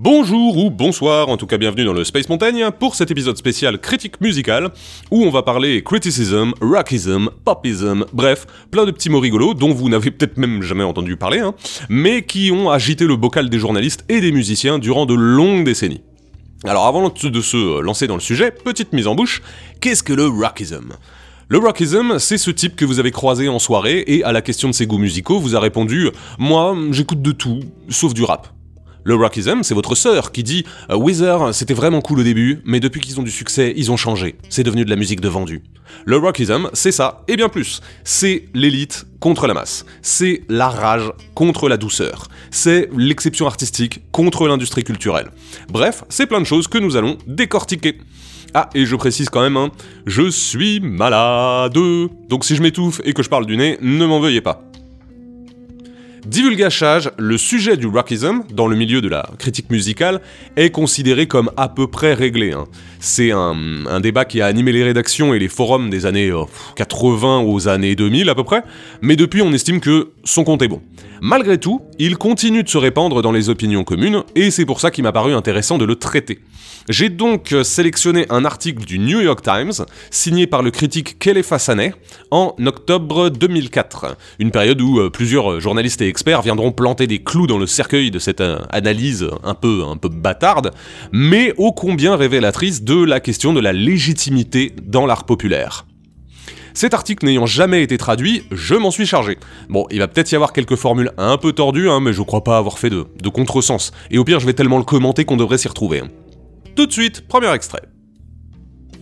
[0.00, 3.80] Bonjour ou bonsoir, en tout cas bienvenue dans le Space Montaigne pour cet épisode spécial
[3.80, 4.70] critique musicale
[5.10, 9.88] où on va parler criticism, rockism, popism, bref, plein de petits mots rigolos dont vous
[9.88, 11.52] n'avez peut-être même jamais entendu parler, hein,
[11.88, 16.02] mais qui ont agité le bocal des journalistes et des musiciens durant de longues décennies.
[16.62, 19.42] Alors avant de se lancer dans le sujet, petite mise en bouche,
[19.80, 20.92] qu'est-ce que le rockism
[21.50, 24.68] le rockism, c'est ce type que vous avez croisé en soirée et à la question
[24.68, 28.52] de ses goûts musicaux vous a répondu Moi, j'écoute de tout, sauf du rap.
[29.08, 32.78] Le rockism, c'est votre sœur qui dit euh, Wither, c'était vraiment cool au début, mais
[32.78, 34.36] depuis qu'ils ont du succès, ils ont changé.
[34.50, 35.62] C'est devenu de la musique de vendu.
[36.04, 37.80] Le rockism, c'est ça, et bien plus.
[38.04, 39.86] C'est l'élite contre la masse.
[40.02, 42.28] C'est la rage contre la douceur.
[42.50, 45.30] C'est l'exception artistique contre l'industrie culturelle.
[45.70, 47.96] Bref, c'est plein de choses que nous allons décortiquer.
[48.52, 49.70] Ah, et je précise quand même, hein,
[50.04, 51.78] je suis malade.
[52.28, 54.67] Donc si je m'étouffe et que je parle du nez, ne m'en veuillez pas.
[56.28, 60.20] Divulgachage, le sujet du rockism, dans le milieu de la critique musicale,
[60.56, 62.52] est considéré comme à peu près réglé.
[62.52, 62.66] Hein.
[63.00, 66.32] C'est un, débat qui a animé les rédactions et les forums des années
[66.76, 68.62] 80 euh, aux années 2000 à peu près,
[69.02, 70.80] mais depuis on estime que son compte est bon.
[71.20, 74.90] Malgré tout, il continue de se répandre dans les opinions communes, et c'est pour ça
[74.90, 76.40] qu'il m'a paru intéressant de le traiter.
[76.88, 81.42] J'ai donc euh, sélectionné un article du New York Times, signé par le critique Kelly
[81.42, 81.92] Fassanet,
[82.30, 87.46] en octobre 2004, une période où euh, plusieurs journalistes et experts viendront planter des clous
[87.46, 90.72] dans le cercueil de cette analyse un peu, un peu bâtarde,
[91.12, 95.86] mais ô combien révélatrice de la question de la légitimité dans l'art populaire.
[96.72, 99.36] Cet article n'ayant jamais été traduit, je m'en suis chargé.
[99.68, 102.44] Bon, il va peut-être y avoir quelques formules un peu tordues, hein, mais je crois
[102.44, 103.92] pas avoir fait de, de contresens.
[104.10, 106.02] Et au pire, je vais tellement le commenter qu'on devrait s'y retrouver.
[106.76, 107.82] Tout de suite, premier extrait.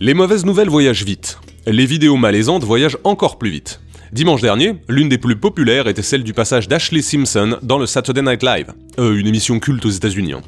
[0.01, 1.39] Les mauvaises nouvelles voyagent vite.
[1.65, 3.79] Les vidéos malaisantes voyagent encore plus vite.
[4.11, 8.21] Dimanche dernier, l'une des plus populaires était celle du passage d'Ashley Simpson dans le Saturday
[8.21, 10.33] Night Live, euh, une émission culte aux États-Unis.
[10.33, 10.41] Hein.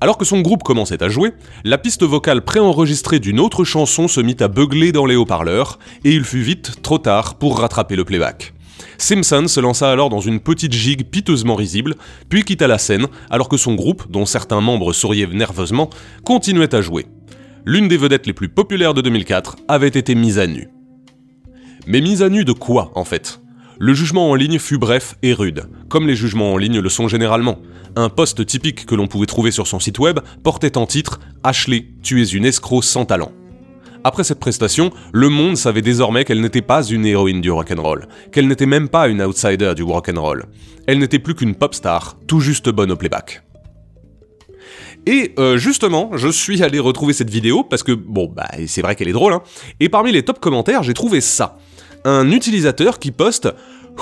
[0.00, 1.32] Alors que son groupe commençait à jouer,
[1.64, 6.12] la piste vocale préenregistrée d'une autre chanson se mit à beugler dans les haut-parleurs, et
[6.12, 8.52] il fut vite trop tard pour rattraper le playback.
[8.98, 11.94] Simpson se lança alors dans une petite gigue piteusement risible,
[12.28, 15.88] puis quitta la scène, alors que son groupe, dont certains membres souriaient nerveusement,
[16.24, 17.06] continuait à jouer.
[17.64, 20.68] L'une des vedettes les plus populaires de 2004 avait été mise à nu.
[21.86, 23.40] Mais mise à nu de quoi, en fait?
[23.78, 27.08] Le jugement en ligne fut bref et rude, comme les jugements en ligne le sont
[27.08, 27.58] généralement.
[27.94, 31.88] Un poste typique que l'on pouvait trouver sur son site web portait en titre Ashley,
[32.02, 33.32] tu es une escroc sans talent.
[34.02, 38.48] Après cette prestation, le monde savait désormais qu'elle n'était pas une héroïne du rock'n'roll, qu'elle
[38.48, 40.46] n'était même pas une outsider du rock'n'roll.
[40.86, 43.42] Elle n'était plus qu'une pop star, tout juste bonne au playback.
[45.04, 48.96] Et euh, justement, je suis allé retrouver cette vidéo parce que, bon, bah, c'est vrai
[48.96, 49.42] qu'elle est drôle, hein.
[49.80, 51.58] Et parmi les top commentaires, j'ai trouvé ça.
[52.08, 53.48] Un utilisateur qui poste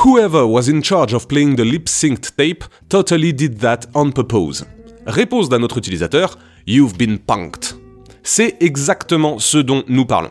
[0.04, 4.62] Whoever was in charge of playing the lip-synced tape totally did that on purpose.
[5.06, 7.78] Réponse d'un autre utilisateur You've been punked.
[8.22, 10.30] C'est exactement ce dont nous parlons.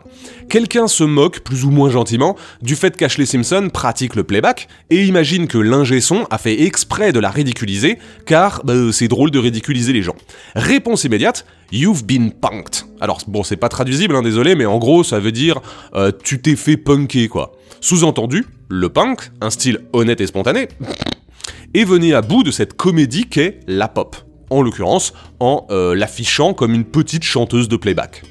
[0.49, 5.05] Quelqu'un se moque, plus ou moins gentiment, du fait qu'Ashley Simpson pratique le playback et
[5.05, 7.97] imagine que l'ingé son a fait exprès de la ridiculiser,
[8.27, 10.15] car bah, c'est drôle de ridiculiser les gens.
[10.55, 12.83] Réponse immédiate, You've been punked.
[13.01, 15.59] Alors bon, c'est pas traduisible, hein, désolé, mais en gros, ça veut dire
[15.95, 17.53] euh, tu t'es fait punker, quoi.
[17.83, 20.69] Sous-entendu, le punk, un style honnête et spontané,
[21.73, 24.15] est venu à bout de cette comédie qu'est la pop
[24.49, 25.11] en l'occurrence
[25.41, 28.23] en euh, l'affichant comme une petite chanteuse de playback.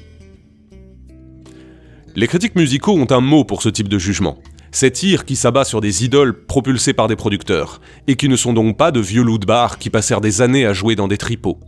[2.15, 4.39] Les critiques musicaux ont un mot pour ce type de jugement.
[4.71, 8.53] Cet ire qui s'abat sur des idoles propulsées par des producteurs, et qui ne sont
[8.53, 11.19] donc pas de vieux loups de bar qui passèrent des années à jouer dans des
[11.19, 11.59] tripots.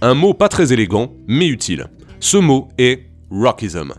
[0.00, 1.86] Un mot pas très élégant, mais utile.
[2.18, 3.94] Ce mot est rockism.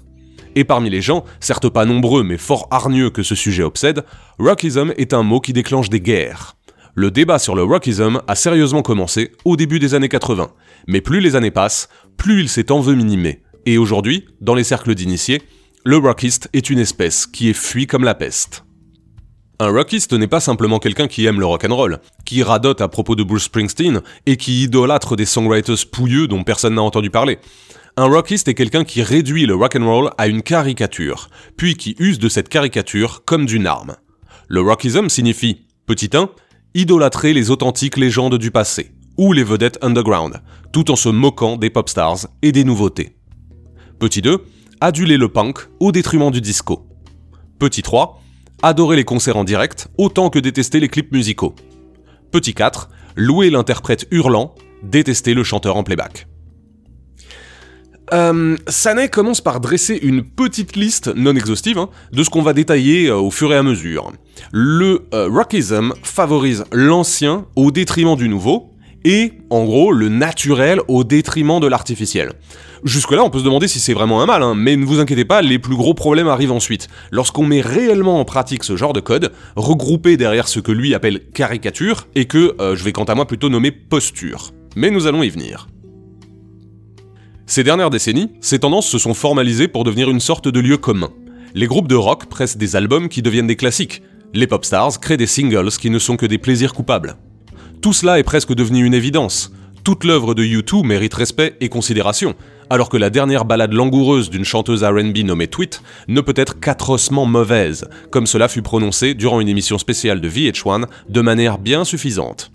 [0.55, 4.03] Et parmi les gens, certes pas nombreux mais fort hargneux que ce sujet obsède,
[4.39, 6.55] rockism est un mot qui déclenche des guerres.
[6.95, 10.51] Le débat sur le rockism a sérieusement commencé au début des années 80,
[10.87, 13.41] mais plus les années passent, plus il s'est envenimé.
[13.65, 15.41] Et aujourd'hui, dans les cercles d'initiés,
[15.85, 18.65] le rockiste est une espèce qui est fui comme la peste.
[19.61, 23.23] Un rockiste n'est pas simplement quelqu'un qui aime le rock'n'roll, qui radote à propos de
[23.23, 27.39] Bruce Springsteen et qui idolâtre des songwriters pouilleux dont personne n'a entendu parler.
[27.99, 32.29] Un rockiste est quelqu'un qui réduit le rock'n'roll à une caricature, puis qui use de
[32.29, 33.97] cette caricature comme d'une arme.
[34.47, 36.29] Le rockism signifie, petit 1,
[36.75, 40.41] idolâtrer les authentiques légendes du passé, ou les vedettes underground,
[40.71, 43.17] tout en se moquant des pop stars et des nouveautés.
[43.99, 44.45] Petit 2,
[44.79, 46.87] aduler le punk au détriment du disco.
[47.59, 48.21] Petit 3,
[48.61, 51.53] adorer les concerts en direct autant que détester les clips musicaux.
[52.31, 52.87] Petit 4,
[53.17, 56.27] louer l'interprète hurlant, détester le chanteur en playback.
[58.13, 58.57] Euh,
[59.11, 63.17] commence par dresser une petite liste non exhaustive hein, de ce qu'on va détailler euh,
[63.17, 64.11] au fur et à mesure.
[64.51, 68.73] Le euh, rockism favorise l'ancien au détriment du nouveau,
[69.05, 72.33] et, en gros, le naturel au détriment de l'artificiel.
[72.83, 75.25] Jusque-là, on peut se demander si c'est vraiment un mal, hein, mais ne vous inquiétez
[75.25, 76.87] pas, les plus gros problèmes arrivent ensuite.
[77.11, 81.21] Lorsqu'on met réellement en pratique ce genre de code, regroupé derrière ce que lui appelle
[81.33, 84.51] caricature, et que euh, je vais quant à moi plutôt nommer posture.
[84.75, 85.67] Mais nous allons y venir.
[87.49, 91.09] Ces dernières décennies, ces tendances se sont formalisées pour devenir une sorte de lieu commun.
[91.55, 94.03] Les groupes de rock pressent des albums qui deviennent des classiques.
[94.35, 97.17] Les pop stars créent des singles qui ne sont que des plaisirs coupables.
[97.81, 99.51] Tout cela est presque devenu une évidence.
[99.83, 102.35] Toute l'œuvre de U2 mérite respect et considération,
[102.69, 107.25] alors que la dernière balade langoureuse d'une chanteuse RB nommée Tweet ne peut être qu'atrocement
[107.25, 112.51] mauvaise, comme cela fut prononcé durant une émission spéciale de VH1 de manière bien suffisante.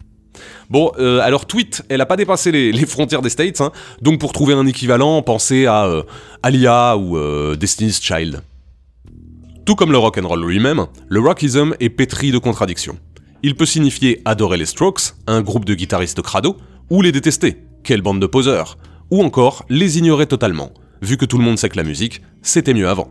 [0.70, 3.72] Bon, euh, alors Tweet, elle a pas dépassé les, frontières des States, hein,
[4.02, 6.02] donc pour trouver un équivalent, pensez à euh,
[6.42, 8.42] Alia ou euh, Destiny's Child.
[9.64, 12.98] Tout comme le rock'n'roll lui-même, le rockism est pétri de contradictions.
[13.42, 16.56] Il peut signifier adorer les Strokes, un groupe de guitaristes crado,
[16.90, 18.78] ou les détester, quelle bande de poseurs,
[19.10, 20.72] ou encore les ignorer totalement,
[21.02, 23.10] vu que tout le monde sait que la musique, c'était mieux avant.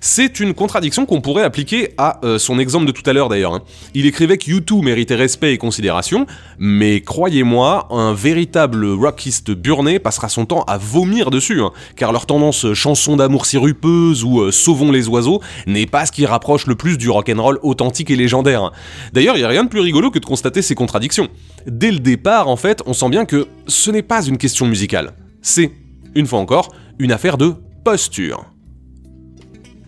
[0.00, 3.54] C'est une contradiction qu'on pourrait appliquer à euh, son exemple de tout à l'heure d'ailleurs.
[3.54, 3.62] Hein.
[3.94, 6.26] Il écrivait que U2 méritait respect et considération,
[6.58, 12.26] mais croyez-moi, un véritable rockiste burné passera son temps à vomir dessus, hein, car leur
[12.26, 16.66] tendance euh, chanson d'amour sirupeuse ou euh, sauvons les oiseaux n'est pas ce qui rapproche
[16.66, 18.64] le plus du rock'n'roll authentique et légendaire.
[18.64, 18.72] Hein.
[19.12, 21.28] D'ailleurs, il n'y a rien de plus rigolo que de constater ces contradictions.
[21.66, 25.12] Dès le départ, en fait, on sent bien que ce n'est pas une question musicale.
[25.42, 25.72] C'est,
[26.14, 27.54] une fois encore, une affaire de
[27.84, 28.49] posture.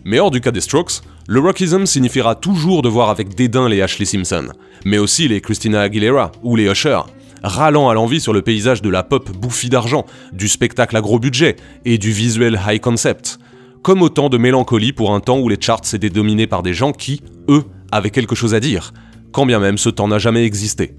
[0.05, 3.81] Mais hors du cas des Strokes, le rockism signifiera toujours de voir avec dédain les
[3.81, 4.49] Ashley Simpson,
[4.85, 6.99] mais aussi les Christina Aguilera ou les Usher,
[7.43, 11.19] râlant à l'envie sur le paysage de la pop bouffie d'argent, du spectacle à gros
[11.19, 11.55] budget
[11.85, 13.39] et du visuel high concept,
[13.81, 16.91] comme autant de mélancolie pour un temps où les charts étaient dominés par des gens
[16.91, 18.93] qui, eux, avaient quelque chose à dire,
[19.31, 20.95] quand bien même ce temps n'a jamais existé.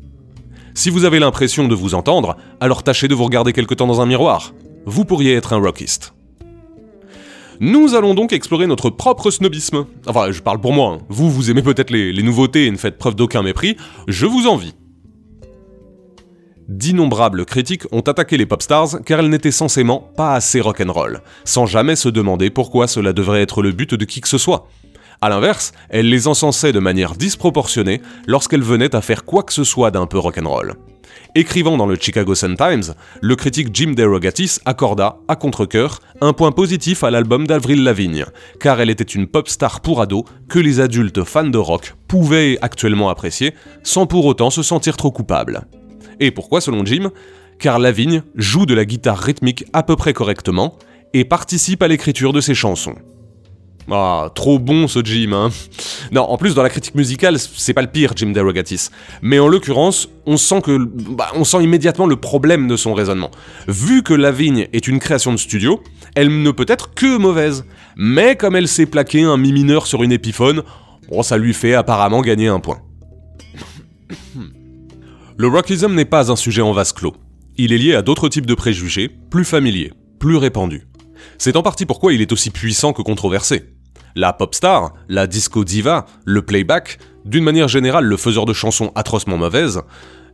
[0.74, 4.00] Si vous avez l'impression de vous entendre, alors tâchez de vous regarder quelque temps dans
[4.00, 4.52] un miroir.
[4.86, 6.14] Vous pourriez être un rockiste.
[7.60, 9.86] Nous allons donc explorer notre propre snobisme.
[10.06, 11.04] Enfin, je parle pour moi, hein.
[11.08, 13.76] vous, vous aimez peut-être les, nouveautés et ne faites preuve d'aucun mépris,
[14.08, 14.74] je vous envie.
[16.68, 21.66] D'innombrables critiques ont attaqué les pop stars car elles n'étaient censément pas assez rock'n'roll, sans
[21.66, 24.68] jamais se demander pourquoi cela devrait être le but de qui que ce soit.
[25.20, 29.64] A l'inverse, elles les encensaient de manière disproportionnée lorsqu'elles venaient à faire quoi que ce
[29.64, 30.74] soit d'un peu rock'n'roll.
[31.34, 37.02] Écrivant dans le Chicago Sun-Times, le critique Jim DeRogatis accorda, à contre-coeur, un point positif
[37.04, 38.24] à l'album d'Avril Lavigne,
[38.60, 42.58] car elle était une pop star pour ados que les adultes fans de rock pouvaient
[42.62, 45.62] actuellement apprécier, sans pour autant se sentir trop coupables.
[46.20, 47.10] Et pourquoi selon Jim?
[47.58, 50.78] Car Lavigne joue de la guitare rythmique à peu près correctement,
[51.12, 52.96] et participe à l'écriture de ses chansons.
[53.90, 55.50] Ah, trop bon ce Jim, hein.
[56.10, 58.88] Non, en plus, dans la critique musicale, c'est pas le pire, Jim Derogatis.
[59.20, 63.30] Mais en l'occurrence, on sent que, bah, on sent immédiatement le problème de son raisonnement.
[63.68, 65.82] Vu que La Vigne est une création de studio,
[66.14, 67.64] elle ne peut être que mauvaise.
[67.96, 70.62] Mais comme elle s'est plaqué un mi mineur sur une épiphone,
[71.22, 72.80] ça lui fait apparemment gagner un point.
[75.36, 77.14] le rockism n'est pas un sujet en vase clos.
[77.56, 80.88] Il est lié à d'autres types de préjugés, plus familiers, plus répandus.
[81.38, 83.73] C'est en partie pourquoi il est aussi puissant que controversé.
[84.16, 88.92] La pop star, la disco diva, le playback, d'une manière générale le faiseur de chansons
[88.94, 89.82] atrocement mauvaises,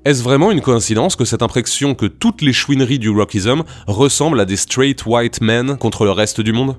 [0.04, 4.44] est-ce vraiment une coïncidence que cette impression que toutes les chouineries du rockism ressemblent à
[4.44, 6.76] des straight white men contre le reste du monde?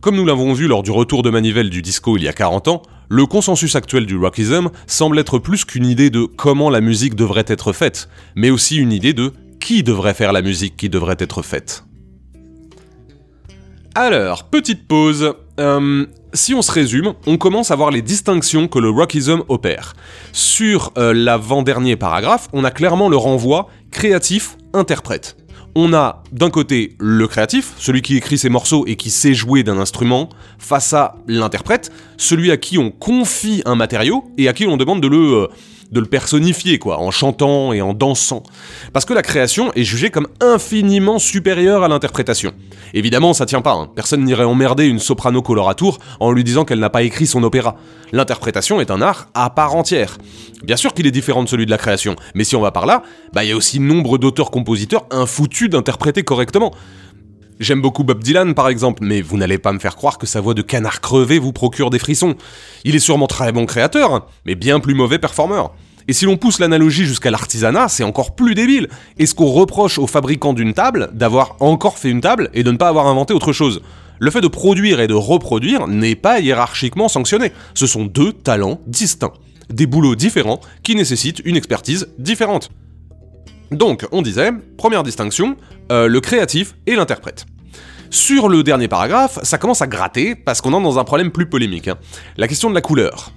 [0.00, 2.68] Comme nous l'avons vu lors du retour de manivelle du disco il y a 40
[2.68, 7.14] ans, le consensus actuel du rockism semble être plus qu'une idée de comment la musique
[7.14, 11.16] devrait être faite, mais aussi une idée de qui devrait faire la musique qui devrait
[11.18, 11.84] être faite.
[13.94, 15.34] Alors, petite pause.
[15.58, 19.94] Euh, si on se résume, on commence à voir les distinctions que le rockism opère.
[20.32, 25.36] Sur euh, l'avant-dernier paragraphe, on a clairement le renvoi créatif-interprète.
[25.74, 29.62] On a d'un côté le créatif, celui qui écrit ses morceaux et qui sait jouer
[29.62, 34.66] d'un instrument, face à l'interprète, celui à qui on confie un matériau et à qui
[34.66, 35.32] on demande de le...
[35.34, 35.46] Euh,
[35.92, 38.42] de le personnifier, quoi, en chantant et en dansant.
[38.92, 42.52] Parce que la création est jugée comme infiniment supérieure à l'interprétation.
[42.96, 43.90] Évidemment, ça tient pas, hein.
[43.94, 47.76] personne n'irait emmerder une soprano coloratour en lui disant qu'elle n'a pas écrit son opéra.
[48.10, 50.16] L'interprétation est un art à part entière.
[50.64, 52.86] Bien sûr qu'il est différent de celui de la création, mais si on va par
[52.86, 53.02] là,
[53.34, 56.72] bah il y a aussi nombre d'auteurs-compositeurs infoutus d'interpréter correctement.
[57.60, 60.40] J'aime beaucoup Bob Dylan par exemple, mais vous n'allez pas me faire croire que sa
[60.40, 62.34] voix de canard crevé vous procure des frissons.
[62.84, 65.74] Il est sûrement très bon créateur, mais bien plus mauvais performeur.
[66.08, 68.88] Et si l'on pousse l'analogie jusqu'à l'artisanat, c'est encore plus débile.
[69.18, 72.76] Est-ce qu'on reproche aux fabricants d'une table d'avoir encore fait une table et de ne
[72.76, 73.82] pas avoir inventé autre chose?
[74.18, 77.52] Le fait de produire et de reproduire n'est pas hiérarchiquement sanctionné.
[77.74, 79.32] Ce sont deux talents distincts.
[79.68, 82.70] Des boulots différents qui nécessitent une expertise différente.
[83.72, 85.56] Donc, on disait, première distinction,
[85.90, 87.46] euh, le créatif et l'interprète.
[88.10, 91.46] Sur le dernier paragraphe, ça commence à gratter parce qu'on est dans un problème plus
[91.46, 91.88] polémique.
[91.88, 91.96] Hein.
[92.36, 93.32] La question de la couleur.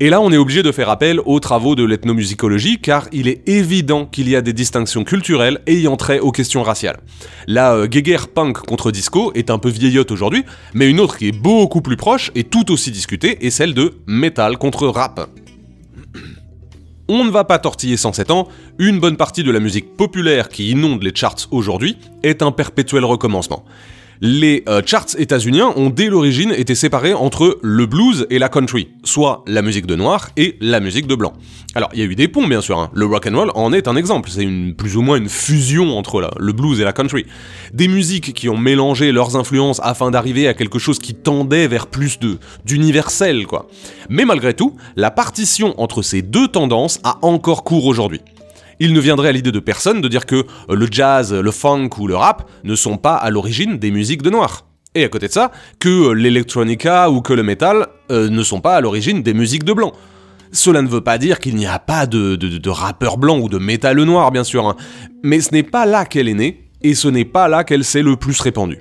[0.00, 3.48] Et là, on est obligé de faire appel aux travaux de l'ethnomusicologie, car il est
[3.48, 6.98] évident qu'il y a des distinctions culturelles ayant trait aux questions raciales.
[7.46, 11.28] La euh, guéguerre punk contre disco est un peu vieillotte aujourd'hui, mais une autre qui
[11.28, 15.30] est beaucoup plus proche et tout aussi discutée est celle de metal contre rap.
[17.06, 18.48] On ne va pas tortiller 107 ans,
[18.78, 23.04] une bonne partie de la musique populaire qui inonde les charts aujourd'hui est un perpétuel
[23.04, 23.64] recommencement
[24.20, 28.88] les euh, charts états-uniens ont dès l'origine été séparés entre le blues et la country,
[29.04, 31.32] soit la musique de noir et la musique de blanc.
[31.74, 32.90] Alors il y a eu des ponts bien sûr, hein.
[32.94, 35.98] le rock and roll en est un exemple, c'est une, plus ou moins une fusion
[35.98, 37.26] entre le blues et la country.
[37.72, 41.86] Des musiques qui ont mélangé leurs influences afin d'arriver à quelque chose qui tendait vers
[41.86, 43.68] plus de d'universel quoi.
[44.08, 48.20] Mais malgré tout, la partition entre ces deux tendances a encore cours aujourd'hui
[48.80, 51.90] il ne viendrait à l'idée de personne de dire que euh, le jazz, le funk
[51.98, 54.66] ou le rap ne sont pas à l'origine des musiques de noir.
[54.94, 55.50] Et à côté de ça,
[55.80, 59.64] que euh, l'electronica ou que le metal euh, ne sont pas à l'origine des musiques
[59.64, 59.92] de blanc.
[60.52, 64.00] Cela ne veut pas dire qu'il n'y a pas de, rappeurs blancs ou de métal
[64.02, 64.76] noir, bien sûr, hein.
[65.24, 68.02] mais ce n'est pas là qu'elle est née, et ce n'est pas là qu'elle s'est
[68.02, 68.78] le plus répandue.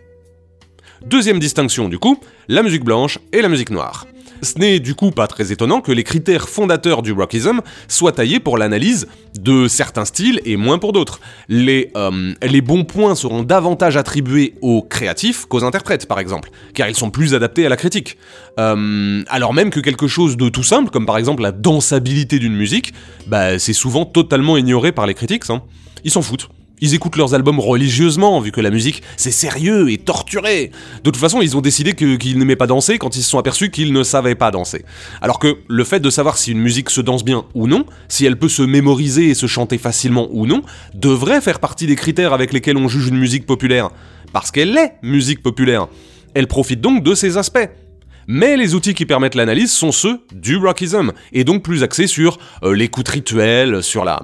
[1.04, 4.06] Deuxième distinction, du coup, la musique blanche et la musique noire.
[4.44, 8.42] Ce n'est du coup pas très étonnant que les critères fondateurs du rockism soient taillés
[8.42, 9.08] pour l'analyse
[9.40, 11.22] de certains styles et moins pour d'autres.
[11.48, 16.90] Les, euh, les bons points seront davantage attribués aux créatifs qu'aux interprètes, par exemple, car
[16.90, 18.18] ils sont plus adaptés à la critique.
[18.60, 22.56] Euh, alors même que quelque chose de tout simple, comme par exemple la dansabilité d'une
[22.56, 22.94] musique,
[23.28, 25.50] bah, c'est souvent totalement ignoré par les critiques.
[25.50, 25.64] Hein.
[26.04, 26.50] Ils s'en foutent.
[26.84, 30.70] Ils écoutent leurs albums religieusement, vu que la musique, c'est sérieux et torturé.
[30.98, 33.72] De toute façon, ils ont décidé qu'ils n'aimaient pas danser quand ils se sont aperçus
[33.72, 34.84] qu'ils ne savaient pas danser.
[35.22, 38.26] Alors que le fait de savoir si une musique se danse bien ou non, si
[38.26, 40.62] elle peut se mémoriser et se chanter facilement ou non,
[40.94, 43.90] devrait faire partie des critères avec lesquels on juge une musique populaire.
[44.34, 45.88] Parce qu'elle est musique populaire.
[46.34, 47.70] Elle profite donc de ces aspects.
[48.28, 52.38] Mais les outils qui permettent l'analyse sont ceux du rockism, et donc plus axés sur
[52.64, 54.24] euh, l'écoute rituelle, sur la,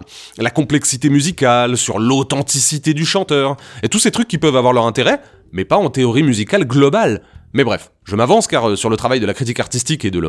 [0.51, 5.21] complexité musicale, sur l'authenticité du chanteur, et tous ces trucs qui peuvent avoir leur intérêt,
[5.51, 7.21] mais pas en théorie musicale globale.
[7.53, 10.19] Mais bref, je m'avance car euh, sur le travail de la critique artistique et de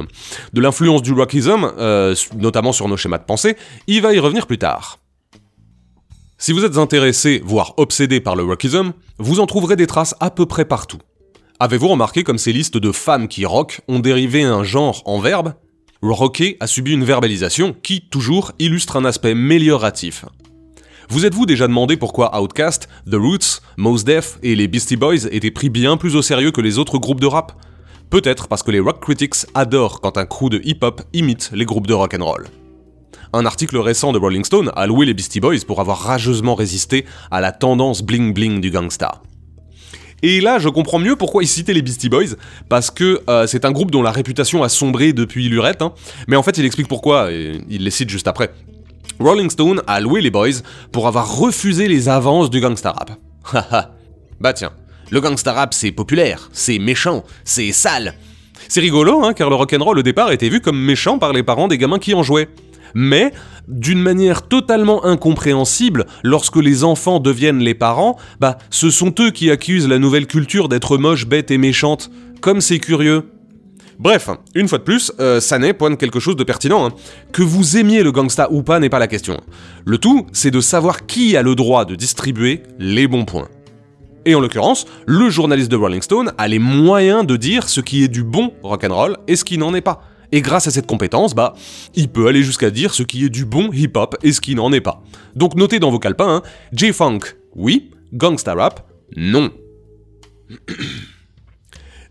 [0.55, 4.59] l'influence du rockism, euh, notamment sur nos schémas de pensée, il va y revenir plus
[4.59, 4.99] tard.
[6.39, 10.31] Si vous êtes intéressé, voire obsédé par le rockism, vous en trouverez des traces à
[10.31, 10.99] peu près partout.
[11.63, 15.53] Avez-vous remarqué comme ces listes de femmes qui rock ont dérivé un genre en verbe?
[16.01, 20.25] Rocker a subi une verbalisation qui, toujours, illustre un aspect mélioratif.
[21.11, 25.51] Vous êtes-vous déjà demandé pourquoi Outkast, The Roots, Mos Def et les Beastie Boys étaient
[25.51, 27.53] pris bien plus au sérieux que les autres groupes de rap?
[28.09, 31.87] Peut-être parce que les rock critics adorent quand un crew de hip-hop imite les groupes
[31.87, 32.49] de rock and roll.
[33.35, 37.05] Un article récent de Rolling Stone a loué les Beastie Boys pour avoir rageusement résisté
[37.31, 39.21] à la tendance bling bling du gangsta.
[40.23, 42.37] Et là, je comprends mieux pourquoi il citait les Beastie Boys,
[42.69, 45.93] parce que euh, c'est un groupe dont la réputation a sombré depuis Lurette, hein.
[46.29, 48.51] mais en fait, il explique pourquoi, et il les cite juste après.
[49.19, 50.63] Rolling Stone a loué les Boys
[50.93, 53.13] pour avoir refusé les avances du gangsta rap.
[54.41, 54.73] Bah tiens,
[55.11, 58.15] le gangsta rap c'est populaire, c'est méchant, c'est sale.
[58.69, 61.69] C'est rigolo, hein, car le rock'n'roll au départ était vu comme méchant par les parents
[61.69, 62.49] des gamins qui en jouaient
[62.95, 63.33] mais
[63.69, 69.51] d'une manière totalement incompréhensible, lorsque les enfants deviennent les parents, bah ce sont eux qui
[69.51, 72.11] accusent la nouvelle culture d'être moche, bête et méchante.
[72.41, 73.31] Comme c'est curieux.
[73.99, 76.87] Bref, une fois de plus, euh, Sané pointe quelque chose de pertinent.
[76.87, 76.95] Hein.
[77.33, 79.39] Que vous aimiez le gangsta ou pas n'est pas la question.
[79.85, 83.49] Le tout, c'est de savoir qui a le droit de distribuer les bons points.
[84.25, 88.03] Et en l'occurrence, le journaliste de Rolling Stone a les moyens de dire ce qui
[88.03, 90.03] est du bon rock'n'roll et ce qui n'en est pas.
[90.33, 91.55] Et grâce à cette compétence, bah,
[91.95, 94.73] il peut aller jusqu'à dire ce qui est du bon hip-hop et ce qui n'en
[94.73, 95.03] est pas.
[95.35, 97.21] Donc notez dans vos calepins, hein, J-Funk,
[97.57, 99.51] oui, Gangsta Rap, non.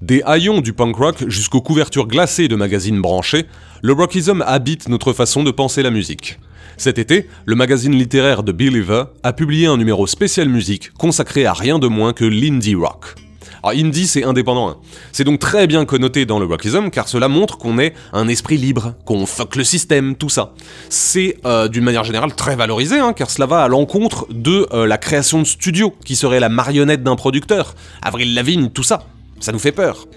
[0.01, 3.45] Des haillons du punk rock jusqu'aux couvertures glacées de magazines branchés,
[3.81, 6.39] le rockism habite notre façon de penser la musique.
[6.77, 11.51] Cet été, le magazine littéraire The Believer a publié un numéro spécial musique consacré à
[11.51, 13.15] rien de moins que l'indie rock.
[13.63, 14.69] Alors indie c'est indépendant.
[14.69, 14.77] Hein.
[15.11, 18.57] C'est donc très bien connoté dans le rockism car cela montre qu'on est un esprit
[18.57, 20.53] libre, qu'on fuck le système, tout ça.
[20.89, 24.87] C'est euh, d'une manière générale très valorisé hein, car cela va à l'encontre de euh,
[24.87, 27.75] la création de studio qui serait la marionnette d'un producteur.
[28.01, 29.03] Avril Lavigne, tout ça.
[29.39, 30.07] Ça nous fait peur.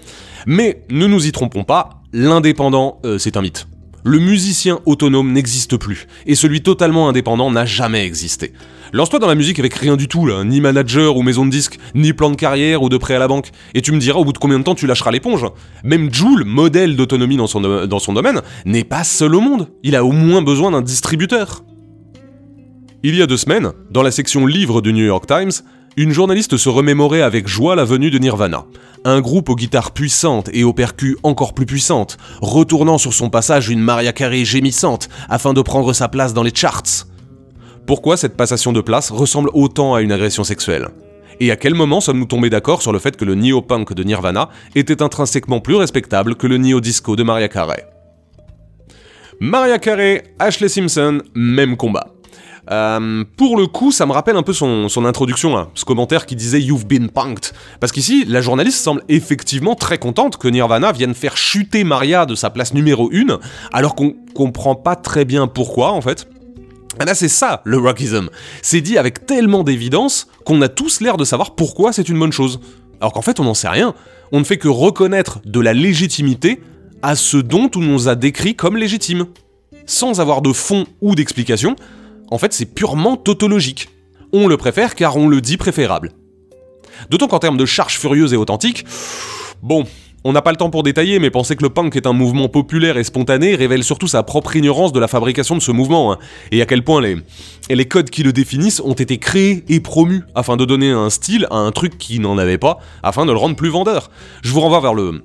[0.45, 3.67] Mais ne nous y trompons pas, l'indépendant euh, c'est un mythe.
[4.05, 8.51] Le musicien autonome n'existe plus, et celui totalement indépendant n'a jamais existé.
[8.91, 11.79] Lance-toi dans la musique avec rien du tout, là, ni manager ou maison de disque,
[11.95, 14.25] ni plan de carrière ou de prêt à la banque, et tu me diras au
[14.25, 15.45] bout de combien de temps tu lâcheras l'éponge.
[15.85, 19.95] Même Joule, modèle d'autonomie dans son, dans son domaine, n'est pas seul au monde, il
[19.95, 21.63] a au moins besoin d'un distributeur.
[23.03, 25.51] Il y a deux semaines, dans la section livres du New York Times,
[25.97, 28.65] une journaliste se remémorait avec joie la venue de Nirvana,
[29.05, 33.69] un groupe aux guitares puissantes et aux percus encore plus puissantes, retournant sur son passage
[33.69, 37.05] une Maria Carey gémissante afin de prendre sa place dans les charts.
[37.85, 40.89] Pourquoi cette passation de place ressemble autant à une agression sexuelle?
[41.39, 44.49] Et à quel moment sommes-nous tombés d'accord sur le fait que le neo-punk de Nirvana
[44.75, 47.85] était intrinsèquement plus respectable que le neo-disco de Maria Carey?
[49.39, 52.12] Maria Carey, Ashley Simpson, même combat.
[52.71, 56.61] Euh, pour le coup, ça me rappelle un peu son, introduction, ce commentaire qui disait
[56.61, 57.51] You've been punked.
[57.79, 62.35] Parce qu'ici, la journaliste semble effectivement très contente que Nirvana vienne faire chuter Maria de
[62.35, 63.39] sa place numéro 1,
[63.71, 66.27] alors qu'on comprend pas très bien pourquoi en fait.
[67.01, 68.29] Et là, c'est ça, le rockism.
[68.61, 72.31] C'est dit avec tellement d'évidence qu'on a tous l'air de savoir pourquoi c'est une bonne
[72.31, 72.59] chose.
[73.01, 73.93] Alors qu'en fait, on n'en sait rien.
[74.31, 76.61] On ne fait que reconnaître de la légitimité
[77.01, 79.25] à ce dont on nous a décrit comme légitime.
[79.85, 81.75] Sans avoir de fond ou d'explication,
[82.29, 83.89] en fait c'est purement tautologique.
[84.31, 86.11] On le préfère car on le dit préférable.
[87.09, 88.85] D'autant qu'en termes de charge furieuse et authentique,
[89.61, 89.85] bon,
[90.23, 92.47] on n'a pas le temps pour détailler, mais penser que le punk est un mouvement
[92.47, 96.17] populaire et spontané révèle surtout sa propre ignorance de la fabrication de ce mouvement, hein,
[96.51, 97.17] et à quel point les,
[97.69, 101.45] les codes qui le définissent ont été créés et promus afin de donner un style
[101.51, 104.09] à un truc qui n'en avait pas, afin de le rendre plus vendeur.
[104.43, 105.21] Je vous renvoie vers le,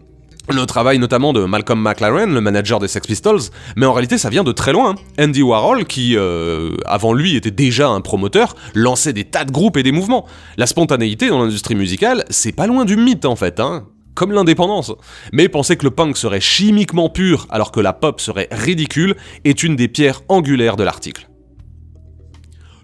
[0.50, 3.40] le travail notamment de Malcolm McLaren, le manager des Sex Pistols,
[3.76, 4.94] mais en réalité ça vient de très loin.
[5.20, 9.76] Andy Warhol, qui euh, avant lui était déjà un promoteur, lançait des tas de groupes
[9.76, 10.26] et des mouvements.
[10.56, 14.92] La spontanéité dans l'industrie musicale, c'est pas loin du mythe en fait, hein comme l'indépendance.
[15.32, 19.14] Mais penser que le punk serait chimiquement pur alors que la pop serait ridicule
[19.44, 21.28] est une des pierres angulaires de l'article.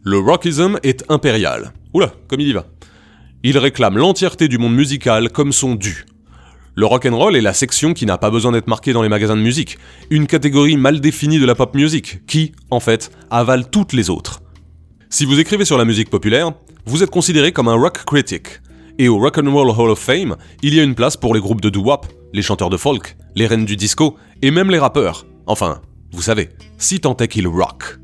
[0.05, 1.73] Le rockism est impérial.
[1.93, 2.67] Oula, comme il y va.
[3.43, 6.07] Il réclame l'entièreté du monde musical comme son dû,
[6.77, 9.43] le rock'n'roll est la section qui n'a pas besoin d'être marquée dans les magasins de
[9.43, 9.79] musique,
[10.11, 14.43] une catégorie mal définie de la pop music, qui, en fait, avale toutes les autres.
[15.09, 16.53] Si vous écrivez sur la musique populaire,
[16.87, 18.61] vous êtes considéré comme un rock critic,
[18.99, 21.71] et au Rock'n'Roll Hall of Fame, il y a une place pour les groupes de
[21.71, 25.27] doo-wop, les chanteurs de folk, les reines du disco, et même les rappeurs.
[25.47, 25.81] Enfin,
[26.13, 27.99] vous savez, si tant est qu'ils rock.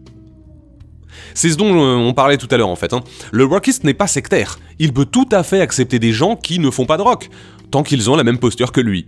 [1.34, 2.92] C'est ce dont euh, on parlait tout à l'heure en fait.
[2.92, 3.00] Hein.
[3.32, 4.58] Le rockiste n'est pas sectaire.
[4.78, 7.30] Il peut tout à fait accepter des gens qui ne font pas de rock,
[7.70, 9.06] tant qu'ils ont la même posture que lui.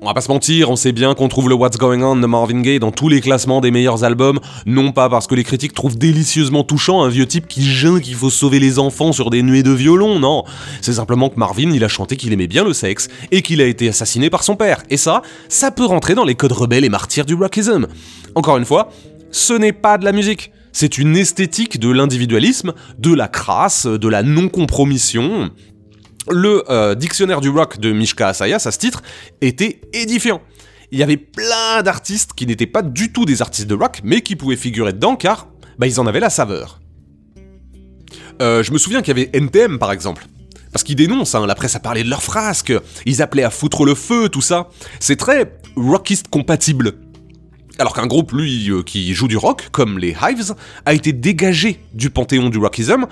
[0.00, 2.26] On va pas se mentir, on sait bien qu'on trouve le What's Going On de
[2.26, 5.74] Marvin Gaye dans tous les classements des meilleurs albums, non pas parce que les critiques
[5.74, 9.42] trouvent délicieusement touchant un vieux type qui geint qu'il faut sauver les enfants sur des
[9.42, 10.44] nuées de violon, non.
[10.82, 13.66] C'est simplement que Marvin, il a chanté qu'il aimait bien le sexe et qu'il a
[13.66, 14.84] été assassiné par son père.
[14.88, 17.88] Et ça, ça peut rentrer dans les codes rebelles et martyrs du rockism.
[18.36, 18.90] Encore une fois,
[19.32, 20.52] ce n'est pas de la musique.
[20.72, 25.50] C'est une esthétique de l'individualisme, de la crasse, de la non-compromission,
[26.30, 29.02] le euh, dictionnaire du rock de Mishka Asayas, à ce titre,
[29.40, 30.42] était édifiant.
[30.90, 34.20] Il y avait plein d'artistes qui n'étaient pas du tout des artistes de rock, mais
[34.22, 36.80] qui pouvaient figurer dedans car bah, ils en avaient la saveur.
[38.40, 40.26] Euh, je me souviens qu'il y avait NTM par exemple.
[40.72, 42.74] Parce qu'ils dénoncent, hein, la presse a parlé de leurs frasques,
[43.06, 44.68] ils appelaient à foutre le feu, tout ça.
[45.00, 46.94] C'est très rockiste compatible.
[47.78, 51.80] Alors qu'un groupe, lui, euh, qui joue du rock, comme les Hives, a été dégagé
[51.94, 53.06] du panthéon du rockism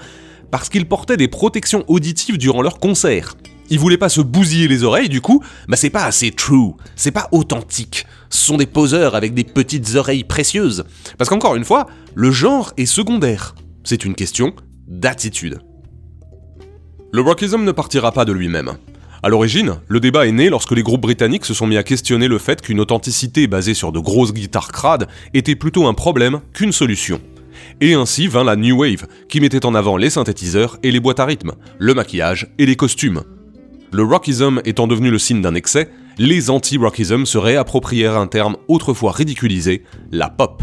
[0.51, 3.37] parce qu'ils portaient des protections auditives durant leurs concerts.
[3.71, 7.11] Ils voulaient pas se bousiller les oreilles, du coup, bah c'est pas assez true, c'est
[7.11, 8.07] pas authentique.
[8.29, 10.85] Ce sont des poseurs avec des petites oreilles précieuses.
[11.17, 13.55] Parce qu'encore une fois, le genre est secondaire.
[13.85, 14.53] C'est une question
[14.89, 15.61] d'attitude.
[17.13, 18.73] Le rockism ne partira pas de lui-même.
[19.27, 22.29] À l'origine, le débat est né lorsque les groupes britanniques se sont mis à questionner
[22.29, 26.71] le fait qu'une authenticité basée sur de grosses guitares crades était plutôt un problème qu'une
[26.71, 27.21] solution.
[27.81, 31.19] Et ainsi vint la New Wave, qui mettait en avant les synthétiseurs et les boîtes
[31.19, 33.25] à rythme, le maquillage et les costumes.
[33.91, 39.11] Le rockism étant devenu le signe d'un excès, les anti-rockism se réapproprièrent un terme autrefois
[39.11, 40.63] ridiculisé, la pop.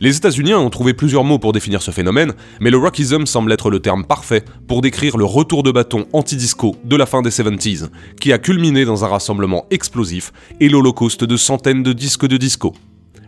[0.00, 3.70] Les États-Unis ont trouvé plusieurs mots pour définir ce phénomène, mais le rockism semble être
[3.70, 7.88] le terme parfait pour décrire le retour de bâton anti-disco de la fin des 70s,
[8.20, 12.74] qui a culminé dans un rassemblement explosif et l'holocauste de centaines de disques de disco.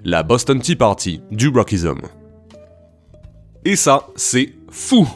[0.04, 1.98] La Boston Tea Party du rockism.
[3.64, 5.09] Et ça, c'est fou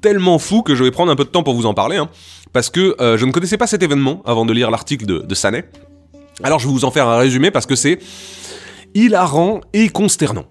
[0.00, 2.08] Tellement fou que je vais prendre un peu de temps pour vous en parler, hein,
[2.52, 5.34] parce que euh, je ne connaissais pas cet événement avant de lire l'article de, de.
[6.42, 7.98] Alors je vais vous en faire un résumé parce que c'est
[8.94, 10.44] hilarant et consternant.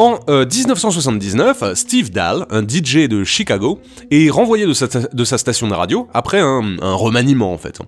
[0.00, 5.74] En 1979, euh, Steve Dahl, un DJ de Chicago, est renvoyé de sa, station de
[5.74, 7.80] radio après un, remaniement en fait.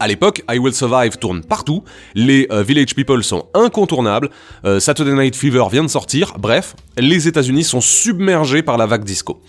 [0.00, 1.84] À l'époque, I Will Survive tourne partout,
[2.16, 4.30] les euh, Village People sont incontournables,
[4.64, 9.04] euh, Saturday Night Fever vient de sortir, bref, les États-Unis sont submergés par la vague
[9.04, 9.40] disco.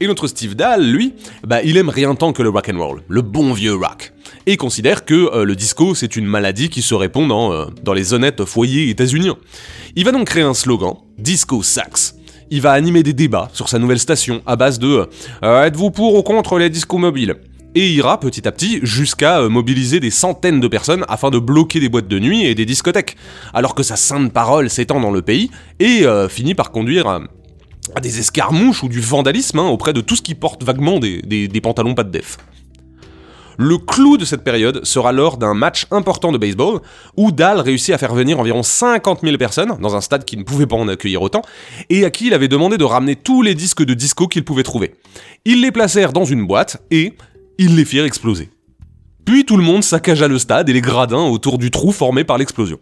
[0.00, 1.14] Et notre Steve Dahl, lui,
[1.46, 4.12] bah, il aime rien tant que le rock and roll, le bon vieux rock.
[4.44, 8.44] Et considère que le disco, c'est une maladie qui se répond dans, dans les honnêtes
[8.44, 9.36] foyers états-uniens.
[9.96, 12.14] Il va donc créer un slogan, Disco Sax.
[12.50, 15.08] il va animer des débats sur sa nouvelle station à base de
[15.42, 17.34] euh, Êtes-vous pour ou contre les discos mobiles?
[17.74, 21.80] Et ira petit à petit jusqu'à euh, mobiliser des centaines de personnes afin de bloquer
[21.80, 23.16] des boîtes de nuit et des discothèques,
[23.52, 25.50] alors que sa sainte parole s'étend dans le pays
[25.80, 27.20] et euh, finit par conduire à,
[28.00, 31.60] des escarmouches ou du vandalisme hein, auprès de tout ce qui porte vaguement des, des
[31.60, 32.38] pantalons pas de def.
[33.60, 36.80] Le clou de cette période sera lors d'un match important de baseball
[37.16, 40.44] où Dahl réussit à faire venir environ 50 000 personnes dans un stade qui ne
[40.44, 41.42] pouvait pas en accueillir autant
[41.90, 44.62] et à qui il avait demandé de ramener tous les disques de disco qu'il pouvait
[44.62, 44.94] trouver.
[45.44, 47.14] Ils les placèrent dans une boîte et
[47.58, 48.48] ils les firent exploser.
[49.24, 52.38] Puis tout le monde saccagea le stade et les gradins autour du trou formé par
[52.38, 52.78] l'explosion.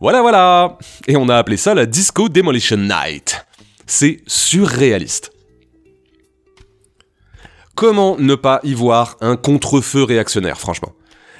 [0.00, 3.44] Voilà, voilà Et on a appelé ça la Disco Demolition Night.
[3.86, 5.32] C'est surréaliste.
[7.78, 10.94] Comment ne pas y voir un contre-feu réactionnaire, franchement?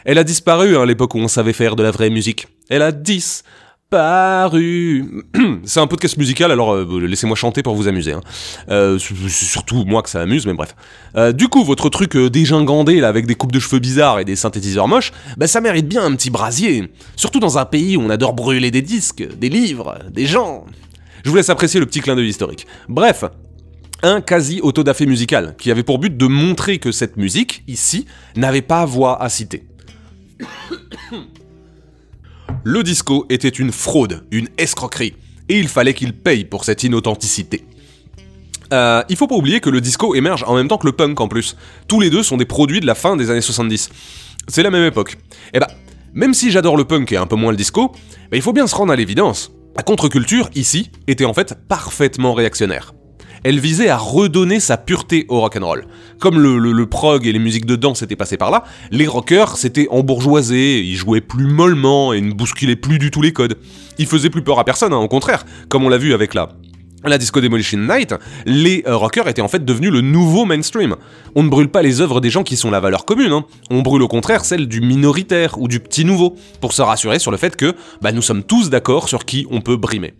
[0.05, 2.47] Elle a disparu à l'époque où on savait faire de la vraie musique.
[2.71, 3.43] Elle a 10
[3.91, 5.25] paru.
[5.65, 8.13] C'est un podcast musical, alors euh, laissez-moi chanter pour vous amuser.
[8.13, 8.21] Hein.
[8.69, 10.77] Euh, surtout moi que ça amuse, mais bref.
[11.17, 14.37] Euh, du coup, votre truc dégingandé là avec des coupes de cheveux bizarres et des
[14.37, 16.89] synthétiseurs moches, bah ça mérite bien un petit brasier.
[17.17, 20.67] Surtout dans un pays où on adore brûler des disques, des livres, des gens.
[21.25, 22.65] Je vous laisse apprécier le petit clin d'œil historique.
[22.89, 23.25] Bref,
[24.03, 28.07] un quasi autodafé musical qui avait pour but de montrer que cette musique, ici,
[28.37, 29.65] n'avait pas voix à citer
[32.65, 35.15] le disco était une fraude, une escroquerie,
[35.49, 37.65] et il fallait qu'il paye pour cette inauthenticité.
[38.73, 41.21] Euh, il faut pas oublier que le disco émerge en même temps que le punk
[41.21, 41.57] en plus.
[41.89, 43.89] Tous les deux sont des produits de la fin des années 70.
[44.47, 45.15] C'est la même époque.
[45.15, 45.69] Et eh bah,
[46.13, 47.93] même si j'adore le punk et un peu moins le disco,
[48.31, 49.53] bah, il faut bien se rendre à l'évidence.
[49.77, 52.93] La contre-culture, ici, était en fait parfaitement réactionnaire
[53.45, 55.87] elle visait à redonner sa pureté au rock'n'roll.
[56.19, 59.89] Comme le, prog et les musiques de danse étaient passés par là, les rockers s'étaient
[59.91, 63.59] embourgeoisés, ils jouaient plus mollement et ne bousculaient plus du tout les codes.
[63.99, 66.49] Ils faisaient plus peur à personne, hein, au contraire, comme on l'a vu avec la,
[67.05, 70.97] la Disco Demolition Night, les euh, rockers étaient en fait devenus le nouveau mainstream.
[71.35, 73.45] On ne brûle pas les œuvres des gens qui sont la valeur commune, hein.
[73.71, 77.31] on brûle au contraire celles du minoritaire ou du petit nouveau, pour se rassurer sur
[77.31, 80.15] le fait que bah, nous sommes tous d'accord sur qui on peut brimer.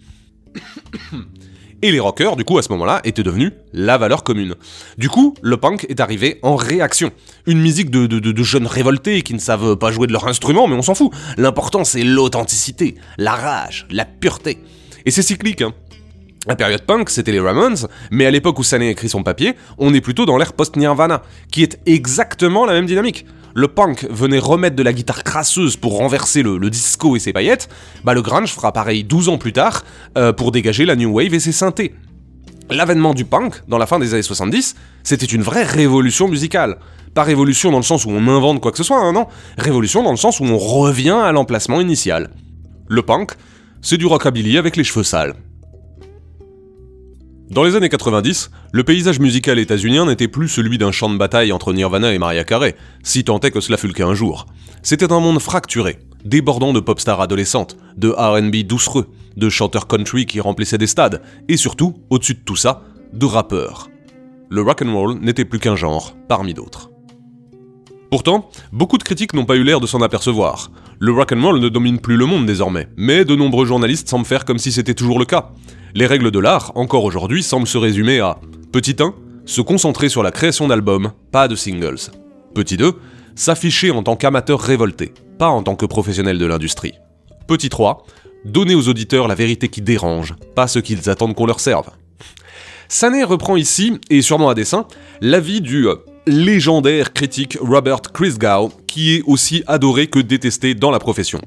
[1.81, 4.57] Et les rockers, du coup, à ce moment-là, étaient devenus la valeur commune.
[4.97, 7.13] Du coup, le punk est arrivé en réaction.
[7.47, 10.83] Une musique de, jeunes révoltés qui ne savent pas jouer de leur instrument, mais on
[10.83, 11.13] s'en fout.
[11.37, 14.59] L'important, c'est l'authenticité, la rage, la pureté.
[15.07, 15.73] Et c'est cyclique, hein.
[16.49, 19.93] La période punk, c'était les Ramones, mais à l'époque où Sané écrit son papier, on
[19.93, 24.77] est plutôt dans l'ère post-Nirvana, qui est exactement la même dynamique le punk venait remettre
[24.77, 27.69] de la guitare crasseuse pour renverser le, disco et ses paillettes,
[28.05, 29.85] bah le grunge fera pareil 12 ans plus tard
[30.17, 31.93] euh, pour dégager la new wave et ses synthés.
[32.71, 36.79] L'avènement du punk, dans la fin des années 70, c'était une vraie révolution musicale.
[37.15, 39.27] Pas révolution dans le sens où on invente quoi que ce soit, hein, non.
[39.57, 42.31] Révolution dans le sens où on revient à l'emplacement initial.
[42.87, 43.33] Le punk,
[43.83, 45.35] c'est du rockabilly avec les cheveux sales.
[47.51, 51.51] Dans les années 90, le paysage musical états-unien n'était plus celui d'un champ de bataille
[51.51, 54.45] entre Nirvana et Maria Carey, si tant est que cela fut le cas un jour.
[54.83, 59.09] C'était un monde fracturé, débordant de pop stars adolescentes, de RB doucereux,
[59.39, 62.83] de chanteurs country qui remplissaient des stades, et surtout, au-dessus de tout ça,
[63.15, 63.89] de rappeurs.
[64.51, 66.91] Le rock'n'roll n'était plus qu'un genre, parmi d'autres.
[68.11, 70.71] Pourtant, beaucoup de critiques n'ont pas eu l'air de s'en apercevoir.
[70.99, 74.59] Le rock'n'roll ne domine plus le monde désormais, mais de nombreux journalistes semblent faire comme
[74.59, 75.53] si c'était toujours le cas.
[75.95, 78.39] Les règles de l'art, encore aujourd'hui, semblent se résumer à
[78.73, 79.15] Petit 1,
[79.47, 82.11] se concentrer sur la création d'albums, pas de singles.
[82.55, 82.93] Petit 2,
[83.35, 86.93] s'afficher en tant qu'amateur révolté, pas en tant que professionnel de l'industrie.
[87.47, 88.05] Petit 3,
[88.45, 91.89] donner aux auditeurs la vérité qui dérange, pas ce qu'ils attendent qu'on leur serve.
[92.89, 94.87] Sané reprend ici, et sûrement à dessein,
[95.21, 95.97] l'avis du euh,
[96.27, 101.41] légendaire critique Robert Christgau, qui est aussi adoré que détesté dans la profession.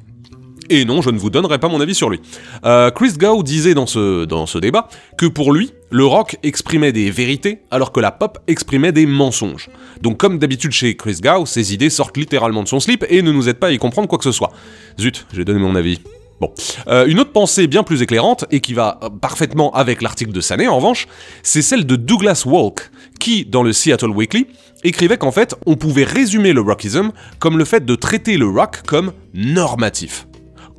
[0.71, 2.21] Et non, je ne vous donnerai pas mon avis sur lui.
[2.63, 7.59] Euh, Chris Gow disait dans ce, débat que pour lui, le rock exprimait des vérités
[7.71, 9.69] alors que la pop exprimait des mensonges.
[10.01, 13.33] Donc comme d'habitude chez Chris Gow, ses idées sortent littéralement de son slip et ne
[13.33, 14.53] nous aident pas à y comprendre quoi que ce soit.
[14.97, 15.99] Zut, j'ai donné mon avis.
[16.39, 16.53] Bon.
[16.87, 20.39] Euh, une autre pensée bien plus éclairante, et qui va euh, parfaitement avec l'article de
[20.39, 21.07] Sané en revanche,
[21.43, 24.47] c'est celle de Douglas Walk, qui, dans le Seattle Weekly,
[24.85, 28.83] écrivait qu'en fait, on pouvait résumer le rockism comme le fait de traiter le rock
[28.87, 30.25] comme normatif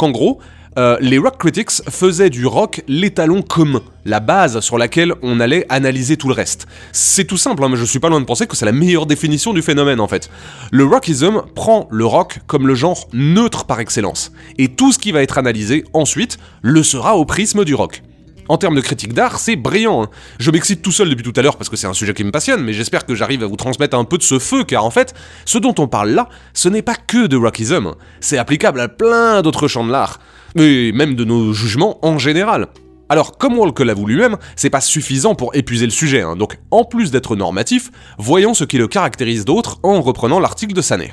[0.03, 0.41] qu'en gros,
[0.79, 5.65] euh, les rock critics faisaient du rock l'étalon commun, la base sur laquelle on allait
[5.69, 6.67] analyser tout le reste.
[6.91, 9.07] C'est tout simple, hein, mais je suis pas loin de penser que c'est la meilleure
[9.07, 10.29] définition du phénomène en fait.
[10.73, 15.13] Le rockism prend le rock comme le genre neutre par excellence, et tout ce qui
[15.13, 18.03] va être analysé ensuite le sera au prisme du rock.
[18.49, 20.03] En termes de critique d'art, c'est brillant.
[20.03, 20.11] Hein.
[20.39, 22.31] Je m'excite tout seul depuis tout à l'heure parce que c'est un sujet qui me
[22.31, 24.91] passionne, mais j'espère que j'arrive à vous transmettre un peu de ce feu, car en
[24.91, 27.93] fait, ce dont on parle là, ce n'est pas que de rockism.
[28.21, 30.19] C'est applicable à plein d'autres champs de l'art,
[30.57, 32.69] et même de nos jugements en général.
[33.09, 36.35] Alors, comme Walker l'avoue lui-même, c'est pas suffisant pour épuiser le sujet, hein.
[36.35, 40.81] donc en plus d'être normatif, voyons ce qui le caractérise d'autre en reprenant l'article de
[40.81, 41.13] Sané.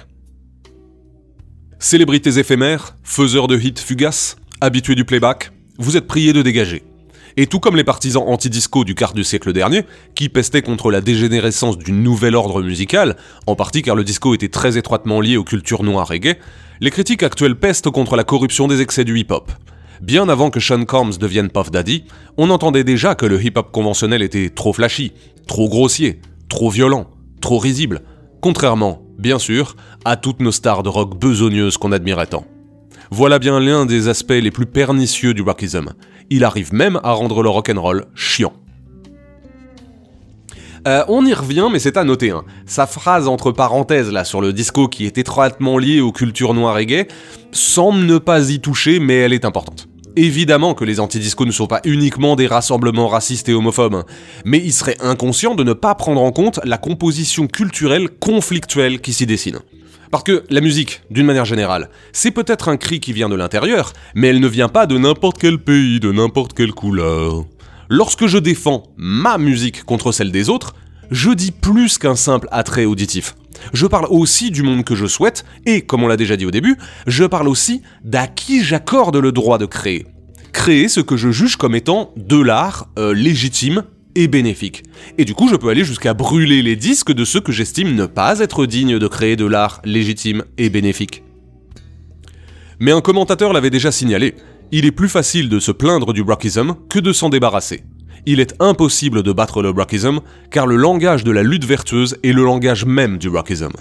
[1.78, 6.84] Célébrités éphémères, faiseurs de hits fugaces, habitués du playback, vous êtes priés de dégager.
[7.38, 9.84] Et tout comme les partisans anti-disco du quart du siècle dernier,
[10.16, 13.16] qui pestaient contre la dégénérescence du nouvel ordre musical,
[13.48, 16.38] en partie car le disco était très étroitement lié aux cultures noires reggae,
[16.82, 19.52] les critiques actuelles pestent contre la corruption des excès du hip-hop.
[20.02, 22.06] Bien avant que Sean Combs devienne Puff Daddy,
[22.38, 25.12] on entendait déjà que le hip-hop conventionnel était trop flashy,
[25.46, 27.08] trop grossier, trop violent,
[27.42, 28.02] trop risible,
[28.42, 32.46] contrairement, bien sûr, à toutes nos stars de rock besogneuses qu'on admirait tant.
[33.12, 35.94] Voilà bien l'un des aspects les plus pernicieux du rockism.
[36.30, 38.54] Il arrive même à rendre le rock'n'roll chiant.
[40.88, 42.30] Euh, on y revient, mais c'est à noter.
[42.30, 42.44] Hein.
[42.68, 46.78] Sa phrase entre parenthèses là sur le disco qui est étroitement lié aux cultures noires
[46.78, 47.08] et gays
[47.52, 49.88] semble ne pas y toucher, mais elle est importante.
[50.16, 54.06] Évidemment que les antidiscos ne sont pas uniquement des rassemblements racistes et homophobes, hein.
[54.46, 59.14] mais il serait inconscient de ne pas prendre en compte la composition culturelle conflictuelle qui
[59.14, 59.60] s'y dessine.
[60.12, 63.94] Parce que la musique, d'une manière générale, c'est peut-être un cri qui vient de l'intérieur,
[64.16, 67.46] mais elle ne vient pas de n'importe quel pays, de n'importe quelle couleur.
[67.90, 70.74] Lorsque je défends ma musique contre celle des autres,
[71.12, 73.36] je dis plus qu'un simple attrait auditif.
[73.74, 76.52] Je parle aussi du monde que je souhaite, et comme on l'a déjà dit au
[76.52, 80.08] début, je parle aussi d'à qui j'accorde le droit de créer.
[80.54, 83.84] Créer ce que je juge comme étant de l'art euh, légitime
[84.16, 84.84] et bénéfique.
[85.18, 88.06] Et du coup, je peux aller jusqu'à brûler les disques de ceux que j'estime ne
[88.06, 91.24] pas être dignes de créer de l'art légitime et bénéfique.
[92.80, 94.36] Mais un commentateur l'avait déjà signalé,
[94.72, 97.84] il est plus facile de se plaindre du brockism que de s'en débarrasser.
[98.26, 100.20] Il est impossible de battre le brockism
[100.52, 103.72] car le langage de la lutte vertueuse est le langage même du brockism.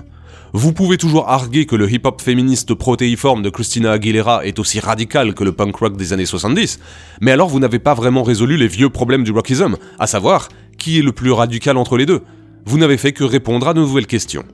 [0.53, 5.35] Vous pouvez toujours arguer que le hip-hop féministe protéiforme de Christina Aguilera est aussi radical
[5.35, 6.81] que le punk rock des années 70,
[7.21, 10.99] mais alors vous n'avez pas vraiment résolu les vieux problèmes du rockism, à savoir qui
[10.99, 12.23] est le plus radical entre les deux?
[12.65, 14.45] Vous n'avez fait que répondre à de nouvelles questions.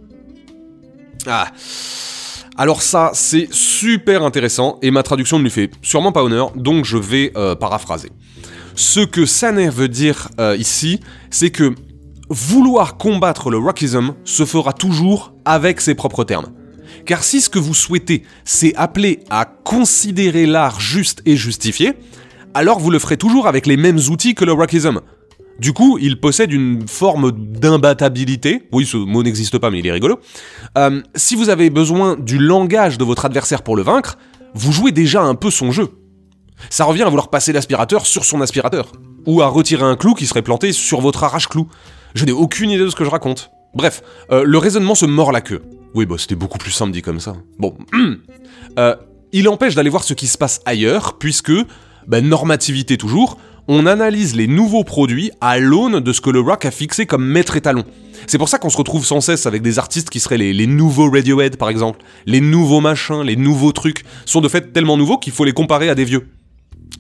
[1.27, 1.49] Ah.
[2.57, 6.85] Alors ça, c'est super intéressant, et ma traduction ne lui fait sûrement pas honneur, donc
[6.85, 8.11] je vais euh, paraphraser.
[8.75, 11.75] Ce que Saner veut dire euh, ici, c'est que
[12.29, 16.53] vouloir combattre le rockism se fera toujours avec ses propres termes.
[17.07, 21.95] Car si ce que vous souhaitez, c'est appeler à considérer l'art juste et justifié,
[22.55, 25.01] alors vous le ferez toujours avec les mêmes outils que le rockism.
[25.59, 28.63] Du coup, il possède une forme d'imbattabilité.
[28.73, 30.19] Oui, ce mot n'existe pas, mais il est rigolo.
[30.77, 34.19] Euh, si vous avez besoin du langage de votre adversaire pour le vaincre,
[34.55, 35.91] vous jouez déjà un peu son jeu.
[36.71, 38.91] Ça revient à vouloir passer l'aspirateur sur son aspirateur.
[39.27, 41.69] Ou à retirer un clou qui serait planté sur votre arrache-clou.
[42.15, 43.51] Je n'ai aucune idée de ce que je raconte.
[43.75, 45.63] Bref, euh, le raisonnement se mord la queue.
[45.95, 47.35] Oui, bah c'était beaucoup plus simple dit comme ça.
[47.59, 47.77] Bon.
[48.77, 48.97] Euh,
[49.31, 51.53] il empêche d'aller voir ce qui se passe ailleurs, puisque,
[52.09, 56.65] bah, normativité toujours, on analyse les nouveaux produits à l'aune de ce que le rock
[56.65, 57.85] a fixé comme maître étalon.
[58.27, 61.11] C'est pour ça qu'on se retrouve sans cesse avec des artistes qui seraient les, nouveaux
[61.11, 62.01] Radiohead par exemple.
[62.27, 65.89] Les nouveaux machins, les nouveaux trucs sont de fait tellement nouveaux qu'il faut les comparer
[65.89, 66.29] à des vieux.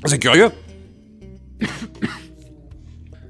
[0.07, 0.51] C'est curieux.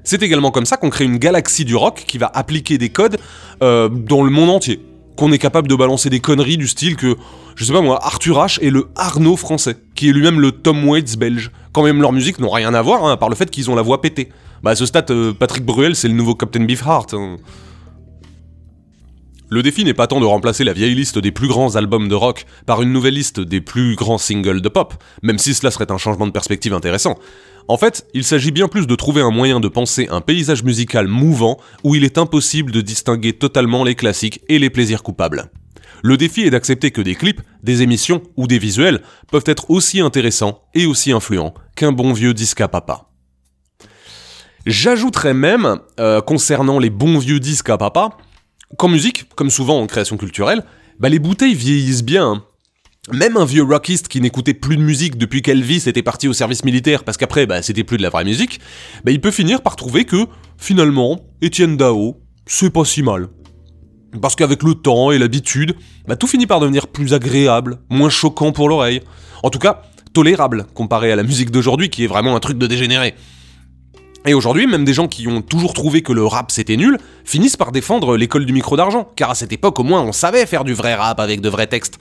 [0.05, 3.17] C'est également comme ça qu'on crée une galaxie du rock qui va appliquer des codes
[3.63, 4.85] euh, dans le monde entier.
[5.17, 7.17] Qu'on est capable de balancer des conneries du style que,
[7.55, 10.87] je sais pas moi, Arthur H est le Arnaud français, qui est lui-même le Tom
[10.87, 11.51] Waits belge.
[11.73, 13.83] Quand même leurs musiques n'ont rien à voir, hein, par le fait qu'ils ont la
[13.83, 14.29] voix pétée.
[14.63, 17.15] Bah à ce stade, euh, Patrick Bruel c'est le nouveau Captain Beefheart.
[17.15, 17.37] Hein.
[19.51, 22.15] Le défi n'est pas tant de remplacer la vieille liste des plus grands albums de
[22.15, 25.93] rock par une nouvelle liste des plus grands singles de pop, même si cela serait
[25.93, 27.17] un changement de perspective intéressant.
[27.67, 31.09] En fait, il s'agit bien plus de trouver un moyen de penser un paysage musical
[31.09, 35.51] mouvant où il est impossible de distinguer totalement les classiques et les plaisirs coupables.
[36.03, 39.01] Le défi est d'accepter que des clips, des émissions ou des visuels
[39.31, 43.09] peuvent être aussi intéressants et aussi influents qu'un bon vieux disque à papa.
[44.67, 48.11] J'ajouterais même, euh, concernant les bons vieux disques à papa,
[48.77, 50.65] Qu'en musique, comme souvent en création culturelle,
[50.99, 52.45] bah les bouteilles vieillissent bien.
[53.13, 56.65] Même un vieux rockiste qui n'écoutait plus de musique depuis qu'Elvis était parti au service
[56.65, 58.61] militaire parce qu'après bah, c'était plus de la vraie musique,
[59.05, 63.29] bah, il peut finir par trouver que finalement Étienne Dao, c'est pas si mal.
[64.23, 65.75] Parce qu'avec le temps et l'habitude,
[66.09, 69.03] bah, tout finit par devenir plus agréable, moins choquant pour l'oreille.
[69.43, 69.83] En tout cas,
[70.15, 73.15] tolérable comparé à la musique d'aujourd'hui qui est vraiment un truc de dégénéré.
[74.27, 77.59] Et aujourd'hui, même des gens qui ont toujours trouvé que le rap c'était nul, finissent
[77.59, 80.65] par défendre l'école du micro d'argent, car à cette époque au moins on savait faire
[80.65, 81.99] du vrai rap avec de vrais textes.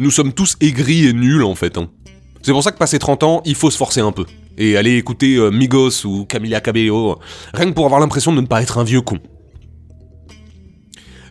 [0.00, 1.76] Nous sommes tous aigris et nuls en fait.
[1.76, 1.88] Hein.
[2.42, 4.24] C'est pour ça que passé 30 ans, il faut se forcer un peu.
[4.56, 7.18] Et aller écouter euh, Migos ou Camila Cabello,
[7.52, 9.18] rien que pour avoir l'impression de ne pas être un vieux con.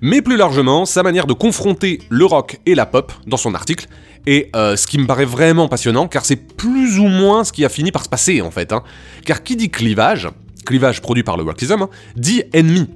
[0.01, 3.87] mais plus largement sa manière de confronter le rock et la pop dans son article,
[4.25, 7.63] et euh, ce qui me paraît vraiment passionnant, car c'est plus ou moins ce qui
[7.63, 8.73] a fini par se passer en fait.
[8.73, 8.83] Hein.
[9.25, 10.29] Car qui dit clivage,
[10.65, 12.87] clivage produit par le rockism, hein, dit ennemi.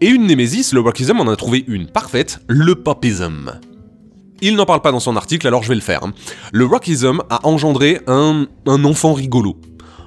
[0.00, 3.58] Et une némésis, le rockism en a trouvé une parfaite, le popism.
[4.42, 6.04] Il n'en parle pas dans son article, alors je vais le faire.
[6.04, 6.12] Hein.
[6.52, 9.56] Le rockism a engendré un, un enfant rigolo.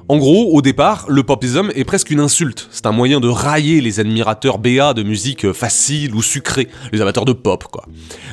[0.07, 2.67] En gros, au départ, le popism est presque une insulte.
[2.71, 7.25] C'est un moyen de railler les admirateurs BA de musique facile ou sucrée, les amateurs
[7.25, 7.85] de pop, quoi.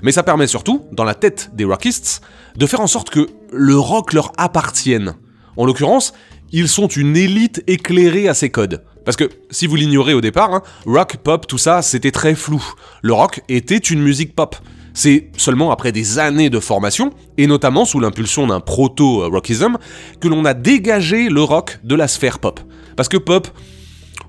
[0.03, 2.23] Mais ça permet surtout, dans la tête des rockists,
[2.57, 5.17] de faire en sorte que le rock leur appartienne.
[5.59, 6.15] En l'occurrence,
[6.51, 8.83] ils sont une élite éclairée à ces codes.
[9.05, 12.65] Parce que, si vous l'ignorez au départ, hein, rock, pop, tout ça, c'était très flou.
[13.03, 14.57] Le rock était une musique pop.
[14.97, 19.77] C'est seulement après des années de formation, et notamment sous l'impulsion d'un proto-rockism,
[20.21, 22.61] que l'on a dégagé le rock de la sphère pop.
[22.97, 23.47] Parce que pop,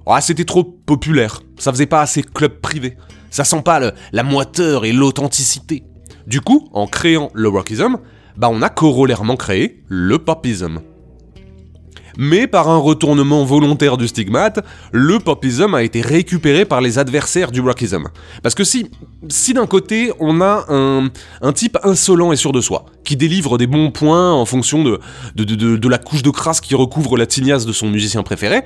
[0.06, 2.98] ah, c'était trop populaire, ça faisait pas assez club privé,
[3.30, 5.86] ça sent pas la moiteur et l'authenticité.
[6.28, 8.00] Du coup, en créant le rockism,
[8.36, 10.82] bah on a corollairement créé le popism
[12.18, 14.60] mais par un retournement volontaire du stigmate,
[14.92, 18.06] le popism a été récupéré par les adversaires du rockism.
[18.44, 18.90] Parce que si,
[19.54, 21.10] d'un côté on a un,
[21.54, 25.00] type insolent et sûr de soi, qui délivre des bons points en fonction de,
[25.88, 28.64] la couche de crasse qui recouvre la tignasse de son musicien préféré,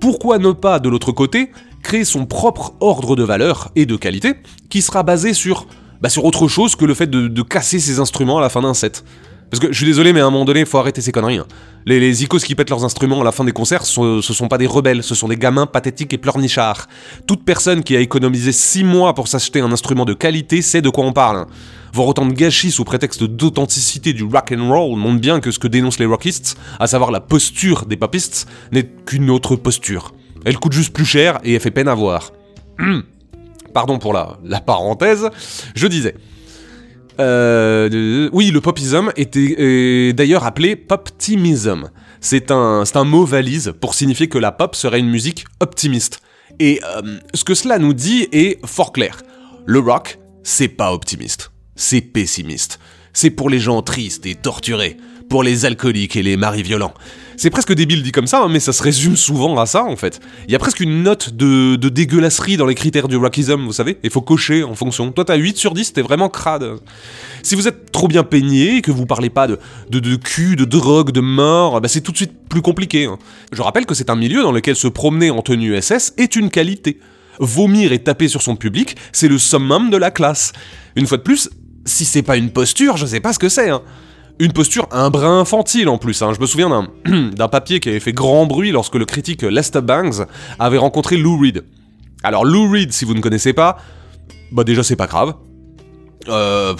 [0.00, 1.50] pourquoi ne pas, de l'autre côté,
[1.82, 4.34] créer son propre ordre de valeur et de qualité,
[4.70, 5.66] qui sera basé sur,
[6.00, 9.04] bah, autre chose que le fait de casser ses instruments à la fin d'un set?
[9.50, 11.38] Parce que je suis désolé, mais à un moment donné, il faut arrêter ces conneries.
[11.38, 11.46] Hein.
[11.86, 14.58] Les, les, icos qui pètent leurs instruments à la fin des concerts, ce sont pas
[14.58, 16.88] des rebelles, ce sont des gamins pathétiques et pleurnichards.
[17.26, 20.88] Toute personne qui a économisé 6 mois pour s'acheter un instrument de qualité sait de
[20.88, 21.36] quoi on parle.
[21.36, 21.46] Hein.
[21.92, 25.60] Voir autant de gâchis sous prétexte d'authenticité du rock and roll montre bien que ce
[25.60, 30.12] que dénoncent les rockists, à savoir la posture des papistes, n'est qu'une autre posture.
[30.44, 32.32] Elle coûte juste plus cher et elle fait peine à voir.
[33.74, 35.28] Pardon pour la parenthèse,
[35.74, 36.16] je disais.
[37.20, 41.90] Euh, oui, le popism était d'ailleurs appelé poptimism.
[42.20, 46.20] C'est un, un mot valise pour signifier que la pop serait une musique optimiste.
[46.58, 49.22] Et euh, ce que cela nous dit est fort clair.
[49.66, 52.78] Le rock, c'est pas optimiste, c'est pessimiste.
[53.12, 54.96] C'est pour les gens tristes et torturés,
[55.28, 56.94] pour les alcooliques et les maris violents.
[57.36, 59.96] C'est presque débile dit comme ça, hein, mais ça se résume souvent à ça en
[59.96, 60.20] fait.
[60.46, 63.98] Il y a presque une note de, dégueulasserie dans les critères du rockism, vous savez.
[64.04, 65.10] Il faut cocher en fonction.
[65.10, 66.76] Toi t'as 8 sur 10, t'es vraiment crade.
[67.42, 69.58] Si vous êtes trop bien peigné, que vous parlez pas de,
[69.90, 73.06] de, de cul, de drogue, de mort, bah c'est tout de suite plus compliqué.
[73.06, 73.18] Hein.
[73.52, 76.50] Je rappelle que c'est un milieu dans lequel se promener en tenue SS est une
[76.50, 77.00] qualité.
[77.40, 80.52] Vomir et taper sur son public, c'est le summum de la classe.
[80.94, 81.50] Une fois de plus,
[81.84, 83.70] si c'est pas une posture, je sais pas ce que c'est.
[83.70, 83.82] Hein.
[84.40, 86.20] Une posture un brin infantile en plus.
[86.22, 86.32] Hein.
[86.34, 90.26] Je me souviens d'un papier qui avait fait grand bruit lorsque le critique Lester Bangs
[90.58, 91.64] avait rencontré Lou Reed.
[92.24, 93.78] Alors Lou Reed, si vous ne connaissez pas,
[94.50, 95.34] bah déjà c'est pas grave.
[96.28, 96.74] Euh,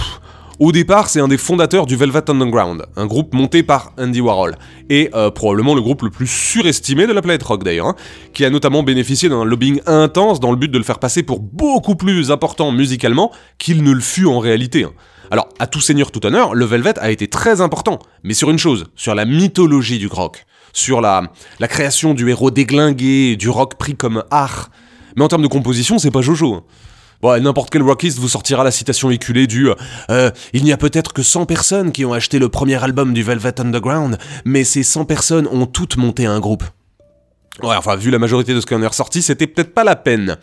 [0.59, 4.57] au départ, c'est un des fondateurs du Velvet Underground, un groupe monté par Andy Warhol,
[4.89, 7.97] et euh, probablement le groupe le plus surestimé de la planète rock d'ailleurs, hein,
[8.33, 11.41] qui a notamment bénéficié d'un lobbying intense dans le but de le faire passer pour
[11.41, 14.85] beaucoup plus important musicalement qu'il ne le fut en réalité.
[14.85, 14.93] Hein.
[15.31, 18.59] Alors, à tout seigneur, tout honneur, le Velvet a été très important, mais sur une
[18.59, 23.77] chose, sur la mythologie du rock, sur la, la création du héros déglingué, du rock
[23.77, 24.71] pris comme art.
[25.17, 26.67] Mais en termes de composition, c'est pas Jojo.
[27.23, 29.69] Bon, n'importe quel rockist vous sortira la citation éculée du
[30.11, 33.23] euh, Il n'y a peut-être que 100 personnes qui ont acheté le premier album du
[33.23, 36.65] Velvet Underground, mais ces 100 personnes ont toutes monté un groupe.
[37.63, 39.97] Ouais, enfin, vu la majorité de ce qui en est ressorti, c'était peut-être pas la
[39.97, 40.37] peine.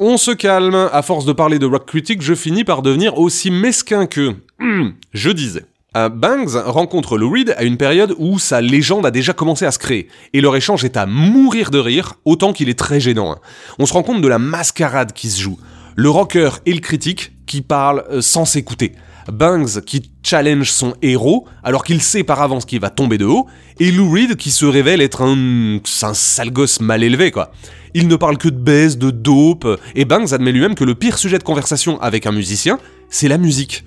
[0.00, 3.52] On se calme, à force de parler de rock critique, je finis par devenir aussi
[3.52, 4.34] mesquin que...
[5.12, 5.64] je disais.
[5.96, 9.70] Euh, Bangs rencontre Lou Reed à une période où sa légende a déjà commencé à
[9.70, 13.30] se créer, et leur échange est à mourir de rire, autant qu'il est très gênant.
[13.30, 13.38] Hein.
[13.78, 15.58] On se rend compte de la mascarade qui se joue.
[15.96, 18.92] Le rocker et le critique qui parlent euh, sans s'écouter.
[19.32, 23.46] Bangs qui challenge son héros alors qu'il sait par avance qu'il va tomber de haut,
[23.80, 27.52] et Lou Reed qui se révèle être un, un sale gosse mal élevé quoi.
[27.94, 31.16] Il ne parle que de baisse, de dope, et Banks admet lui-même que le pire
[31.16, 32.78] sujet de conversation avec un musicien,
[33.08, 33.84] c'est la musique.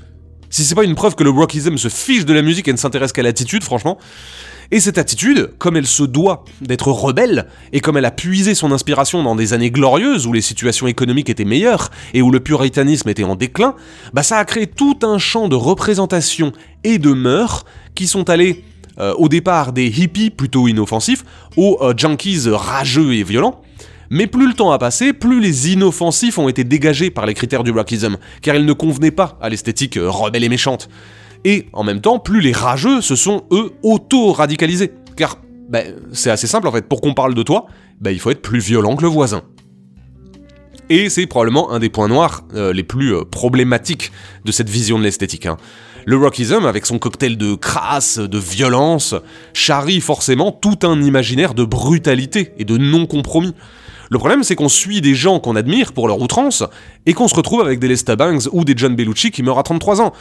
[0.50, 2.78] Si c'est pas une preuve que le rockism se fiche de la musique et ne
[2.78, 3.98] s'intéresse qu'à l'attitude, franchement.
[4.72, 8.72] Et cette attitude, comme elle se doit d'être rebelle, et comme elle a puisé son
[8.72, 13.08] inspiration dans des années glorieuses où les situations économiques étaient meilleures et où le puritanisme
[13.10, 13.76] était en déclin,
[14.14, 16.52] bah ça a créé tout un champ de représentation
[16.84, 17.66] et de mœurs
[17.96, 18.64] qui sont allés
[19.00, 21.24] euh, au départ des hippies plutôt inoffensifs
[21.56, 23.62] aux euh, junkies rageux et violents,
[24.10, 27.64] mais plus le temps a passé, plus les inoffensifs ont été dégagés par les critères
[27.64, 30.90] du rockism, car ils ne convenaient pas à l'esthétique euh, rebelle et méchante.
[31.48, 34.92] Et en même temps, plus les rageux se sont, eux, auto-radicalisés.
[35.16, 35.38] Car
[35.70, 37.68] ben, c'est assez simple en fait, pour qu'on parle de toi,
[38.02, 39.44] ben, il faut être plus violent que le voisin.
[40.90, 44.12] Et c'est probablement un des points noirs euh, les plus euh, problématiques
[44.44, 45.46] de cette vision de l'esthétique.
[45.46, 45.56] Hein.
[46.06, 49.16] Le rockism, avec son cocktail de crasse, de violence,
[49.54, 53.54] charrie forcément tout un imaginaire de brutalité et de non-compromis.
[54.10, 56.64] Le problème, c'est qu'on suit des gens qu'on admire pour leur outrance,
[57.06, 59.64] et qu'on se retrouve avec des Lesta Bangs ou des John Bellucci qui meurent à
[59.64, 60.14] 33 ans.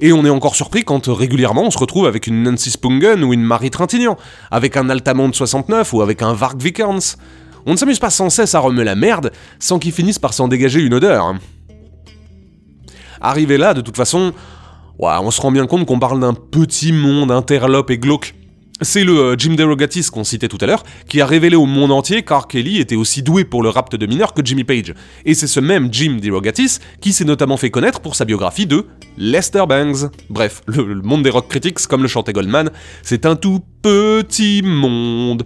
[0.00, 3.32] Et on est encore surpris quand régulièrement on se retrouve avec une Nancy Spungen ou
[3.32, 4.16] une Marie Trintignant,
[4.50, 7.16] avec un Altamont 69 ou avec un Varg Vikernes.
[7.66, 10.48] On ne s'amuse pas sans cesse à remuer la merde sans qu'ils finissent par s'en
[10.48, 11.34] dégager une odeur.
[13.20, 14.32] Arrivé là, de toute façon,
[14.98, 18.34] on se rend bien compte qu'on parle d'un petit monde interlope et glauque.
[18.80, 21.92] C'est le euh, Jim DeRogatis qu'on citait tout à l'heure, qui a révélé au monde
[21.92, 22.48] entier qu'R.
[22.48, 24.94] Kelly était aussi doué pour le rapt de mineurs que Jimmy Page.
[25.24, 28.86] Et c'est ce même Jim DeRogatis qui s'est notamment fait connaître pour sa biographie de
[29.16, 30.10] Lester Bangs.
[30.28, 32.70] Bref, le, monde des rock critics, comme le chantait Goldman,
[33.02, 35.44] c'est un tout petit monde.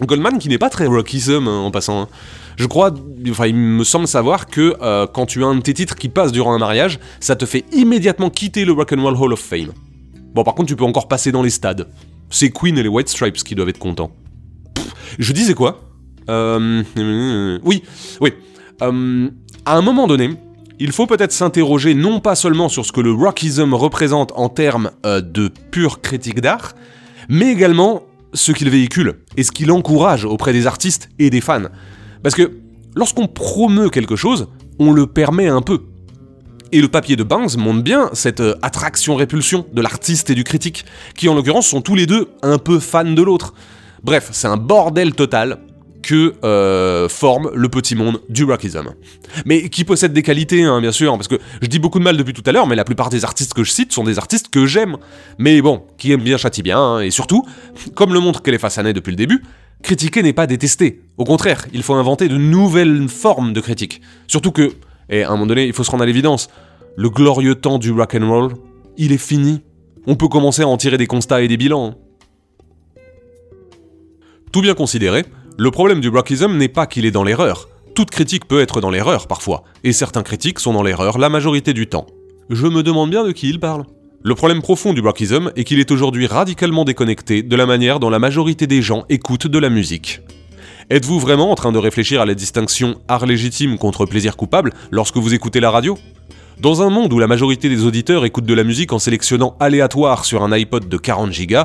[0.00, 2.02] Goldman qui n'est pas très rockism hein, en passant.
[2.02, 2.08] Hein.
[2.56, 2.90] Je crois,
[3.28, 6.08] enfin il me semble savoir que euh, quand tu as un de tes titres qui
[6.08, 9.40] passe durant un mariage, ça te fait immédiatement quitter le Rock and Roll Hall of
[9.40, 9.72] Fame.
[10.34, 11.86] Bon par contre tu peux encore passer dans les stades.
[12.30, 14.10] C'est Queen et les White Stripes qui doivent être contents.
[15.18, 15.90] je disais quoi
[16.28, 16.82] euh,
[17.64, 17.82] Oui,
[18.20, 18.32] oui.
[18.82, 19.30] Euh,
[19.64, 20.30] à un moment donné,
[20.78, 24.90] il faut peut-être s'interroger non pas seulement sur ce que le rockism représente en termes
[25.04, 26.74] de pure critique d'art,
[27.28, 28.02] mais également
[28.34, 31.68] ce qu'il véhicule et ce qu'il encourage auprès des artistes et des fans.
[32.22, 32.58] Parce que
[32.94, 34.48] lorsqu'on promeut quelque chose,
[34.78, 35.82] on le permet un peu.
[36.72, 40.84] Et le papier de Banks montre bien cette euh, attraction-répulsion de l'artiste et du critique,
[41.14, 43.54] qui en l'occurrence sont tous les deux un peu fans de l'autre.
[44.02, 45.58] Bref, c'est un bordel total,
[46.06, 48.94] que euh, forme le petit monde du rockism.
[49.44, 52.16] Mais qui possède des qualités, hein, bien sûr, parce que je dis beaucoup de mal
[52.16, 54.48] depuis tout à l'heure, mais la plupart des artistes que je cite sont des artistes
[54.48, 54.98] que j'aime.
[55.38, 57.42] Mais bon, qui aiment bien châtie bien, hein, et surtout,
[57.96, 59.42] comme le montre Kelly Fassanet depuis le début,
[59.82, 61.02] critiquer n'est pas détester.
[61.18, 64.00] Au contraire, il faut inventer de nouvelles formes de critique.
[64.28, 64.74] Surtout que,
[65.08, 66.48] et à un moment donné, il faut se rendre à l'évidence,
[66.96, 68.52] le glorieux temps du rock and roll,
[68.96, 69.60] il est fini.
[70.06, 71.90] On peut commencer à en tirer des constats et des bilans.
[71.90, 71.94] Hein.
[74.52, 75.24] Tout bien considéré,
[75.58, 77.68] le problème du rockism n'est pas qu'il est dans l'erreur.
[77.94, 81.72] Toute critique peut être dans l'erreur parfois, et certains critiques sont dans l'erreur la majorité
[81.72, 82.06] du temps.
[82.50, 83.84] Je me demande bien de qui il parle.
[84.22, 88.10] Le problème profond du rockism est qu'il est aujourd'hui radicalement déconnecté de la manière dont
[88.10, 90.20] la majorité des gens écoutent de la musique.
[90.88, 95.16] Êtes-vous vraiment en train de réfléchir à la distinction art légitime contre plaisir coupable lorsque
[95.16, 95.98] vous écoutez la radio?
[96.60, 100.24] Dans un monde où la majorité des auditeurs écoutent de la musique en sélectionnant aléatoire
[100.24, 101.62] sur un iPod de 40 Go,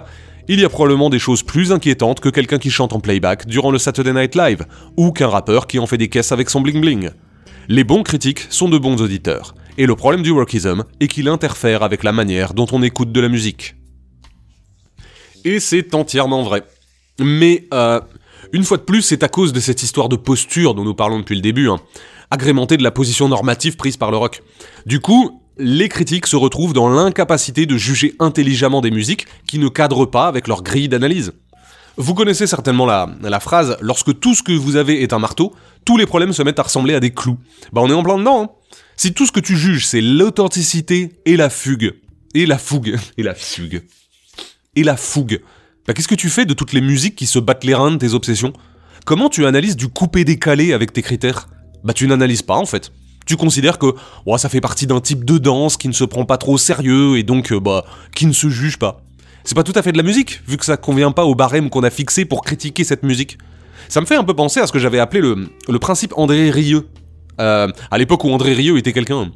[0.47, 3.69] il y a probablement des choses plus inquiétantes que quelqu'un qui chante en playback durant
[3.69, 4.65] le Saturday Night Live,
[4.97, 7.11] ou qu'un rappeur qui en fait des caisses avec son bling bling.
[7.67, 11.83] Les bons critiques sont de bons auditeurs, et le problème du rockism est qu'il interfère
[11.83, 13.75] avec la manière dont on écoute de la musique.
[15.45, 16.63] Et c'est entièrement vrai.
[17.19, 18.01] Mais, euh,
[18.53, 21.19] une fois de plus, c'est à cause de cette histoire de posture dont nous parlons
[21.19, 21.79] depuis le début, hein,
[22.29, 24.41] agrémentée de la position normative prise par le rock.
[24.85, 29.67] Du coup, les critiques se retrouvent dans l'incapacité de juger intelligemment des musiques qui ne
[29.67, 31.33] cadrent pas avec leur grille d'analyse.
[31.97, 35.53] Vous connaissez certainement la, phrase Lorsque tout ce que vous avez est un marteau,
[35.85, 37.37] tous les problèmes se mettent à ressembler à des clous.
[37.73, 38.43] Bah on est en plein dedans.
[38.43, 38.49] Hein.
[38.95, 41.93] Si tout ce que tu juges c'est l'authenticité et la fugue,
[42.33, 43.83] et la fougue, et la fugue,
[44.75, 45.41] et la fougue,
[45.87, 47.97] bah qu'est-ce que tu fais de toutes les musiques qui se battent les reins de
[47.97, 48.53] tes obsessions?
[49.05, 51.49] Comment tu analyses du coupé-décalé avec tes critères?
[51.83, 52.91] Bah tu n'analyses pas en fait.
[53.25, 53.87] Tu considères que
[54.37, 57.17] ça fait partie d'un type de danse qui ne se prend pas trop au sérieux
[57.17, 57.83] et donc euh, bah
[58.15, 59.01] qui ne se juge pas.
[59.43, 61.69] C'est pas tout à fait de la musique, vu que ça convient pas au barème
[61.69, 63.39] qu'on a fixé pour critiquer cette musique.
[63.89, 66.51] Ça me fait un peu penser à ce que j'avais appelé le, le principe André
[66.51, 66.87] Rieu.
[67.39, 69.31] Euh, à l'époque où André Rieu était quelqu'un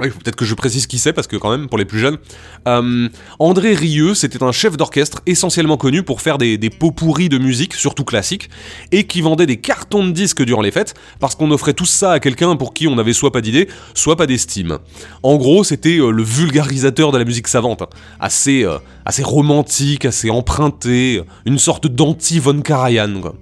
[0.00, 2.18] oui, peut-être que je précise qui c'est parce que quand même, pour les plus jeunes.
[2.66, 7.28] Euh, André Rieu, c'était un chef d'orchestre essentiellement connu pour faire des, des pots pourris
[7.28, 8.48] de musique, surtout classique,
[8.90, 12.12] et qui vendait des cartons de disques durant les fêtes, parce qu'on offrait tout ça
[12.12, 14.78] à quelqu'un pour qui on n'avait soit pas d'idée, soit pas d'estime.
[15.22, 17.82] En gros, c'était euh, le vulgarisateur de la musique savante,
[18.18, 23.34] assez, euh, assez romantique, assez emprunté, une sorte d'anti-Von Karajan, quoi.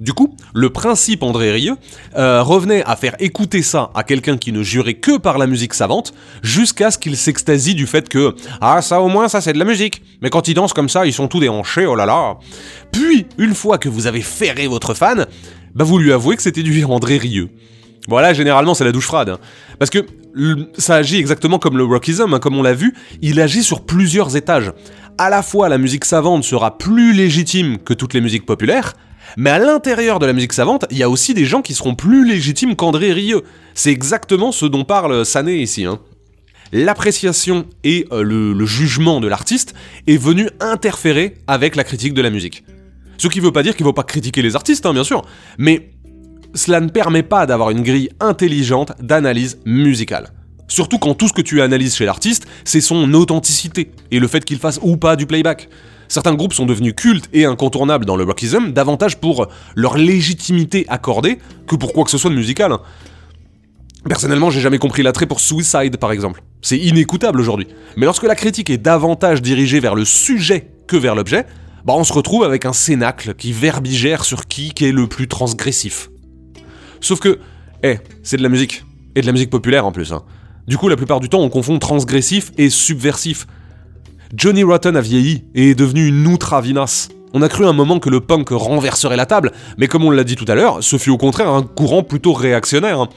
[0.00, 1.76] Du coup, le principe André Rieu
[2.16, 5.74] euh, revenait à faire écouter ça à quelqu'un qui ne jurait que par la musique
[5.74, 6.12] savante,
[6.42, 9.64] jusqu'à ce qu'il s'extasie du fait que Ah, ça au moins, ça c'est de la
[9.64, 10.02] musique.
[10.20, 12.36] Mais quand ils dansent comme ça, ils sont tous déhanchés, oh là là.
[12.90, 15.26] Puis, une fois que vous avez ferré votre fan,
[15.74, 17.48] bah vous lui avouez que c'était du André Rieu.
[18.08, 19.28] Voilà, généralement c'est la douche froide.
[19.28, 19.38] Hein.
[19.78, 20.04] Parce que
[20.78, 24.36] ça agit exactement comme le rockism, hein, comme on l'a vu, il agit sur plusieurs
[24.36, 24.72] étages.
[25.18, 28.94] À la fois la musique savante sera plus légitime que toutes les musiques populaires,
[29.36, 31.94] mais à l'intérieur de la musique savante, il y a aussi des gens qui seront
[31.94, 33.42] plus légitimes qu'André Rieu.
[33.74, 35.84] C'est exactement ce dont parle Sané ici.
[35.84, 35.98] Hein.
[36.72, 39.74] L'appréciation et euh, le, jugement de l'artiste
[40.06, 42.64] est venu interférer avec la critique de la musique.
[43.18, 45.22] Ce qui veut pas dire qu'il ne faut pas critiquer les artistes, hein, bien sûr,
[45.58, 45.90] mais
[46.54, 50.30] cela ne permet pas d'avoir une grille intelligente d'analyse musicale.
[50.66, 54.42] Surtout quand tout ce que tu analyses chez l'artiste, c'est son authenticité et le fait
[54.42, 55.68] qu'il fasse ou pas du playback.
[56.12, 61.38] Certains groupes sont devenus cultes et incontournables dans le rockism davantage pour leur légitimité accordée
[61.66, 62.70] que pour quoi que ce soit de musical.
[62.70, 62.82] Hein.
[64.06, 66.42] Personnellement, j'ai jamais compris l'attrait pour Suicide par exemple.
[66.60, 67.66] C'est inécoutable aujourd'hui.
[67.96, 71.46] Mais lorsque la critique est davantage dirigée vers le sujet que vers l'objet,
[71.86, 76.10] bah on se retrouve avec un cénacle qui verbigère sur qui est le plus transgressif.
[77.00, 77.38] Sauf que,
[77.84, 78.84] eh, c'est de la musique.
[79.14, 80.12] Et de la musique populaire en plus.
[80.12, 80.24] Hein.
[80.68, 83.46] Du coup, la plupart du temps, on confond transgressif et subversif.
[84.34, 87.08] Johnny Rotten a vieilli et est devenu une outre Vinas.
[87.34, 90.24] On a cru un moment que le punk renverserait la table, mais comme on l'a
[90.24, 93.08] dit tout à l'heure, ce fut au contraire un courant plutôt réactionnaire.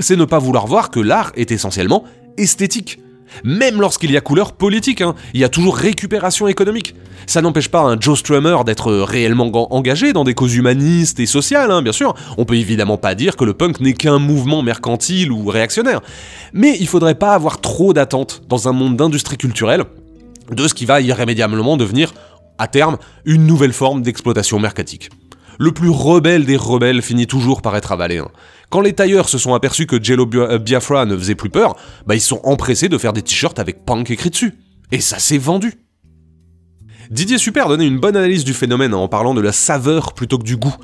[0.00, 2.02] C'est ne pas vouloir voir que l'art est essentiellement
[2.38, 2.98] esthétique.
[3.44, 6.96] Même lorsqu'il y a couleur politique, hein, il y a toujours récupération économique.
[7.26, 11.70] Ça n'empêche pas un Joe Strummer d'être réellement engagé dans des causes humanistes et sociales,
[11.70, 12.14] hein, bien sûr.
[12.36, 16.00] On peut évidemment pas dire que le punk n'est qu'un mouvement mercantile ou réactionnaire.
[16.52, 19.84] Mais il faudrait pas avoir trop d'attentes dans un monde d'industrie culturelle
[20.50, 22.12] de ce qui va irrémédiablement devenir,
[22.58, 25.10] à terme, une nouvelle forme d'exploitation mercatique.
[25.58, 28.18] Le plus rebelle des rebelles finit toujours par être avalé.
[28.18, 28.28] Hein.
[28.70, 31.76] Quand les tailleurs se sont aperçus que Jello euh, Biafra ne faisait plus peur,
[32.06, 34.54] bah ils sont empressés de faire des t-shirts avec punk écrit dessus.
[34.90, 35.74] Et ça s'est vendu.
[37.10, 40.44] Didier Super donnait une bonne analyse du phénomène en parlant de la saveur plutôt que
[40.44, 40.74] du goût.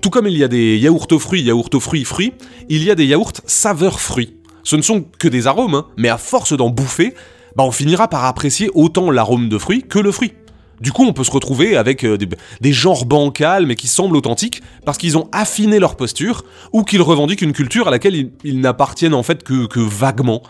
[0.00, 2.32] Tout comme il y a des yaourts fruits, yaourts aux fruits, fruits,
[2.68, 4.36] il y a des yaourts saveur fruits.
[4.62, 7.14] Ce ne sont que des arômes, hein, mais à force d'en bouffer,
[7.56, 10.32] bah on finira par apprécier autant l'arôme de fruits que le fruit.
[10.80, 14.62] Du coup, on peut se retrouver avec euh, des, genres bancals mais qui semblent authentiques
[14.86, 19.14] parce qu'ils ont affiné leur posture ou qu'ils revendiquent une culture à laquelle ils, n'appartiennent
[19.14, 20.42] en fait que, vaguement.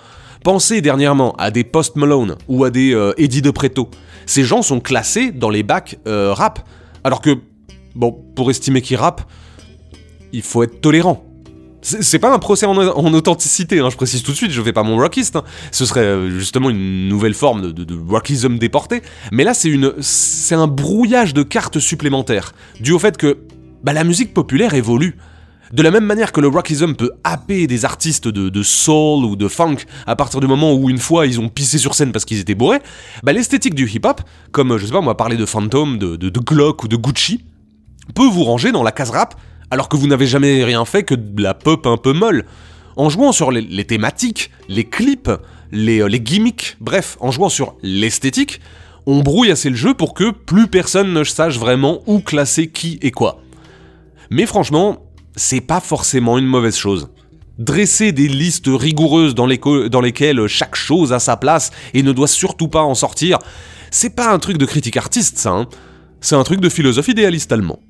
[0.45, 3.91] Pensez dernièrement à des Post Malone ou à des euh, Eddie de Preto.
[4.25, 6.61] Ces gens sont classés dans les bacs euh, rap.
[7.03, 7.37] Alors que,
[7.95, 9.23] bon, pour estimer qu'ils rappent,
[10.33, 11.30] il faut être tolérant.
[11.83, 12.77] C'est pas un procès en,
[13.15, 15.37] authenticité, hein, je précise tout de suite, je fais pas mon rockiste.
[15.37, 15.45] Hein.
[15.73, 19.03] Ce serait euh, justement une nouvelle forme de, rockism déporté.
[19.33, 23.39] Mais là, c'est un brouillage de cartes supplémentaires, dû au fait que
[23.83, 25.17] bah, la musique populaire évolue.
[25.73, 29.47] De la même manière que le rockism peut happer des artistes de, soul ou de
[29.47, 32.41] funk à partir du moment où une fois ils ont pissé sur scène parce qu'ils
[32.41, 32.81] étaient bourrés,
[33.23, 34.21] bah, l'esthétique du hip-hop,
[34.51, 37.45] comme je sais pas, on va parler de Phantom, de, de Glock ou de Gucci,
[38.17, 39.37] peut vous ranger dans la case rap
[39.71, 42.45] alors que vous n'avez jamais rien fait que de la pop un peu molle.
[42.97, 45.31] En jouant sur les, thématiques, les clips,
[45.71, 48.61] les, euh, les gimmicks, bref, en jouant sur l'esthétique,
[49.07, 52.99] on brouille assez le jeu pour que plus personne ne sache vraiment où classer qui
[53.03, 53.41] et quoi.
[54.31, 55.07] Mais franchement,
[55.37, 57.09] c'est pas forcément une mauvaise chose.
[57.59, 59.49] Dresser des listes rigoureuses dans,
[59.89, 63.39] dans, lesquelles chaque chose a sa place et ne doit surtout pas en sortir,
[63.91, 65.69] c'est pas un truc de critique artiste ça, hein.
[66.21, 67.81] c'est un truc de philosophe idéaliste allemand.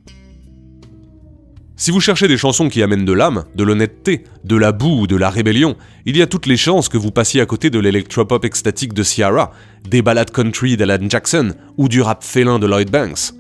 [1.83, 5.07] Si vous cherchez des chansons qui amènent de l'âme, de l'honnêteté, de la boue ou
[5.07, 7.79] de la rébellion, il y a toutes les chances que vous passiez à côté de
[7.79, 9.51] l'électropop extatique de Ciara,
[9.89, 13.33] des ballades country d'Alan Jackson ou du rap félin de Lloyd Banks.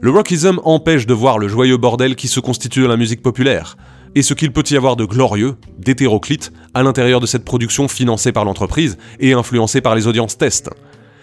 [0.00, 3.76] Le rockism empêche de voir le joyeux bordel qui se constitue dans la musique populaire,
[4.14, 8.30] et ce qu'il peut y avoir de glorieux, d'hétéroclite, à l'intérieur de cette production financée
[8.30, 10.70] par l'entreprise et influencée par les audiences test.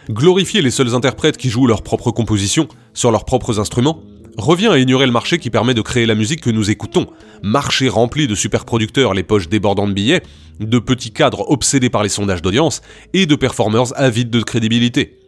[0.10, 4.04] Glorifier les seuls interprètes qui jouent leurs propres compositions, sur leurs propres instruments,
[4.40, 7.08] revient à ignorer le marché qui permet de créer la musique que nous écoutons,
[7.44, 10.24] marché rempli de superproducteurs les poches débordant de billets,
[10.60, 12.82] de petits cadres obsédés par les sondages d'audience
[13.14, 15.20] et de performers avides de crédibilité.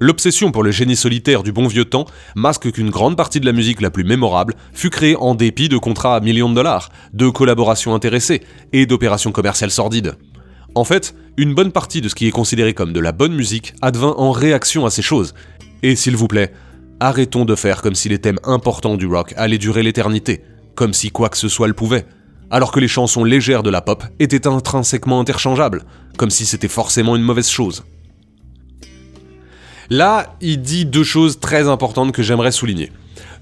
[0.00, 2.06] L'obsession pour le génie solitaire du bon vieux temps
[2.36, 5.76] masque qu'une grande partie de la musique la plus mémorable fut créée en dépit de
[5.76, 8.42] contrats à millions de dollars, de collaborations intéressées
[8.72, 10.14] et d'opérations commerciales sordides.
[10.76, 13.74] En fait, une bonne partie de ce qui est considéré comme de la bonne musique
[13.82, 15.34] advint en réaction à ces choses.
[15.82, 16.52] Et s'il vous plaît,
[17.00, 20.42] Arrêtons de faire comme si les thèmes importants du rock allaient durer l'éternité,
[20.74, 22.06] comme si quoi que ce soit le pouvait,
[22.50, 25.84] alors que les chansons légères de la pop étaient intrinsèquement interchangeables,
[26.16, 27.84] comme si c'était forcément une mauvaise chose.
[29.90, 32.90] Là, il dit deux choses très importantes que j'aimerais souligner.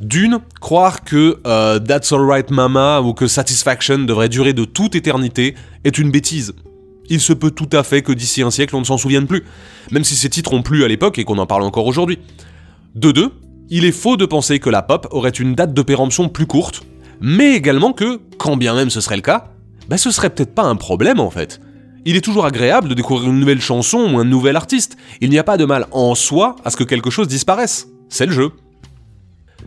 [0.03, 5.55] D'une, croire que euh, That's Alright Mama ou que Satisfaction devrait durer de toute éternité
[5.85, 6.53] est une bêtise.
[7.09, 9.45] Il se peut tout à fait que d'ici un siècle on ne s'en souvienne plus,
[9.91, 12.19] même si ces titres ont plu à l'époque et qu'on en parle encore aujourd'hui.
[12.95, 13.33] De deux,
[13.69, 16.83] il est faux de penser que la pop aurait une date de péremption plus courte,
[17.21, 19.53] mais également que, quand bien même ce serait le cas,
[19.89, 21.61] bah ce serait peut-être pas un problème en fait.
[22.05, 24.97] Il est toujours agréable de découvrir une nouvelle chanson ou un nouvel artiste.
[25.21, 27.89] Il n'y a pas de mal en soi à ce que quelque chose disparaisse.
[28.09, 28.53] C'est le jeu.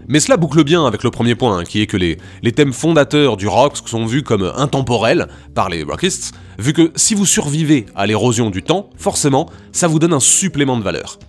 [0.08, 3.36] Mais cela boucle bien avec le premier point, qui est que les, les thèmes fondateurs
[3.36, 8.08] du rock sont vus comme intemporels par les rockists, vu que si vous survivez à
[8.08, 11.20] l'érosion du temps, forcément, ça vous donne un supplément de valeur.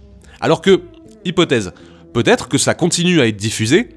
[0.40, 0.80] Alors que,
[1.24, 1.72] hypothèse,
[2.12, 3.88] Peut-être que ça continue à être diffusé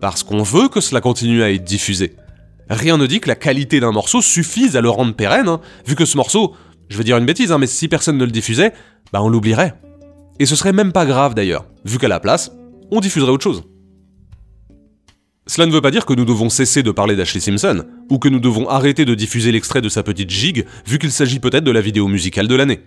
[0.00, 2.14] parce qu'on veut que cela continue à être diffusé.
[2.70, 5.94] Rien ne dit que la qualité d'un morceau suffise à le rendre pérenne, hein, vu
[5.94, 6.54] que ce morceau,
[6.88, 8.72] je veux dire une bêtise, hein, mais si personne ne le diffusait,
[9.12, 9.74] bah on l'oublierait.
[10.38, 12.52] Et ce serait même pas grave d'ailleurs, vu qu'à la place,
[12.90, 13.64] on diffuserait autre chose.
[15.46, 18.28] Cela ne veut pas dire que nous devons cesser de parler d'Ashley Simpson, ou que
[18.28, 21.70] nous devons arrêter de diffuser l'extrait de sa petite gigue, vu qu'il s'agit peut-être de
[21.70, 22.80] la vidéo musicale de l'année.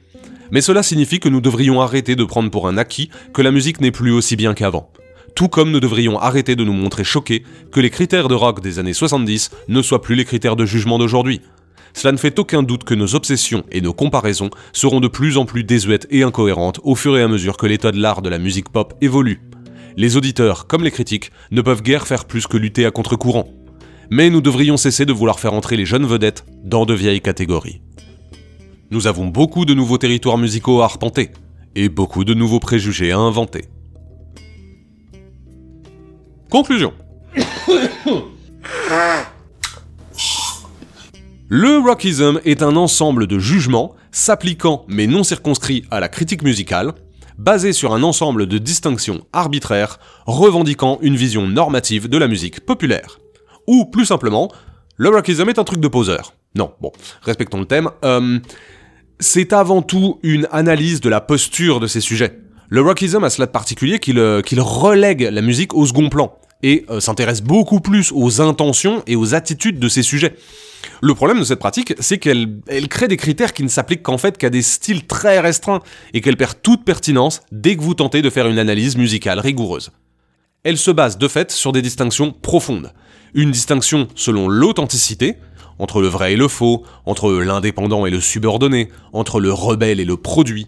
[0.52, 3.82] Mais cela signifie que nous devrions arrêter de prendre pour un acquis que la musique
[3.82, 4.92] n'est plus aussi bien qu'avant.
[5.36, 8.80] Tout comme nous devrions arrêter de nous montrer choqués que les critères de rock des
[8.80, 11.42] années 70 ne soient plus les critères de jugement d'aujourd'hui.
[11.94, 15.46] Cela ne fait aucun doute que nos obsessions et nos comparaisons seront de plus en
[15.46, 18.38] plus désuètes et incohérentes au fur et à mesure que l'état de l'art de la
[18.38, 19.42] musique pop évolue
[19.98, 23.50] les auditeurs, comme les critiques, ne peuvent guère faire plus que lutter à contre-courant.
[24.10, 27.82] Mais nous devrions cesser de vouloir faire entrer les jeunes vedettes dans de vieilles catégories.
[28.92, 31.32] Nous avons beaucoup de nouveaux territoires musicaux à arpenter,
[31.76, 33.64] et beaucoup de nouveaux préjugés à inventer.
[36.50, 36.92] Conclusion.
[41.48, 46.92] Le rockism est un ensemble de jugements s'appliquant mais non circonscrits à la critique musicale,
[47.38, 53.20] basé sur un ensemble de distinctions arbitraires revendiquant une vision normative de la musique populaire.
[53.68, 54.52] Ou plus simplement,
[54.98, 56.34] le rockism est un truc de poseur.
[56.56, 57.90] Non, bon, respectons le thème.
[58.04, 58.40] Euh,
[59.22, 62.40] c'est avant tout une analyse de la posture de ces sujets.
[62.70, 66.86] Le rockism a cela de particulier qu'il euh, relègue la musique au second plan et
[66.90, 70.36] euh, s'intéresse beaucoup plus aux intentions et aux attitudes de ces sujets.
[71.02, 74.38] Le problème de cette pratique, c'est qu'elle crée des critères qui ne s'appliquent qu'en fait
[74.38, 75.82] qu'à des styles très restreints
[76.14, 79.92] et qu'elle perd toute pertinence dès que vous tentez de faire une analyse musicale rigoureuse.
[80.64, 82.92] Elle se base de fait sur des distinctions profondes.
[83.34, 85.38] Une distinction selon l'authenticité,
[85.82, 90.06] entre le vrai et le faux, entre l'indépendant et le subordonné, entre le rebelle et
[90.06, 90.68] le produit,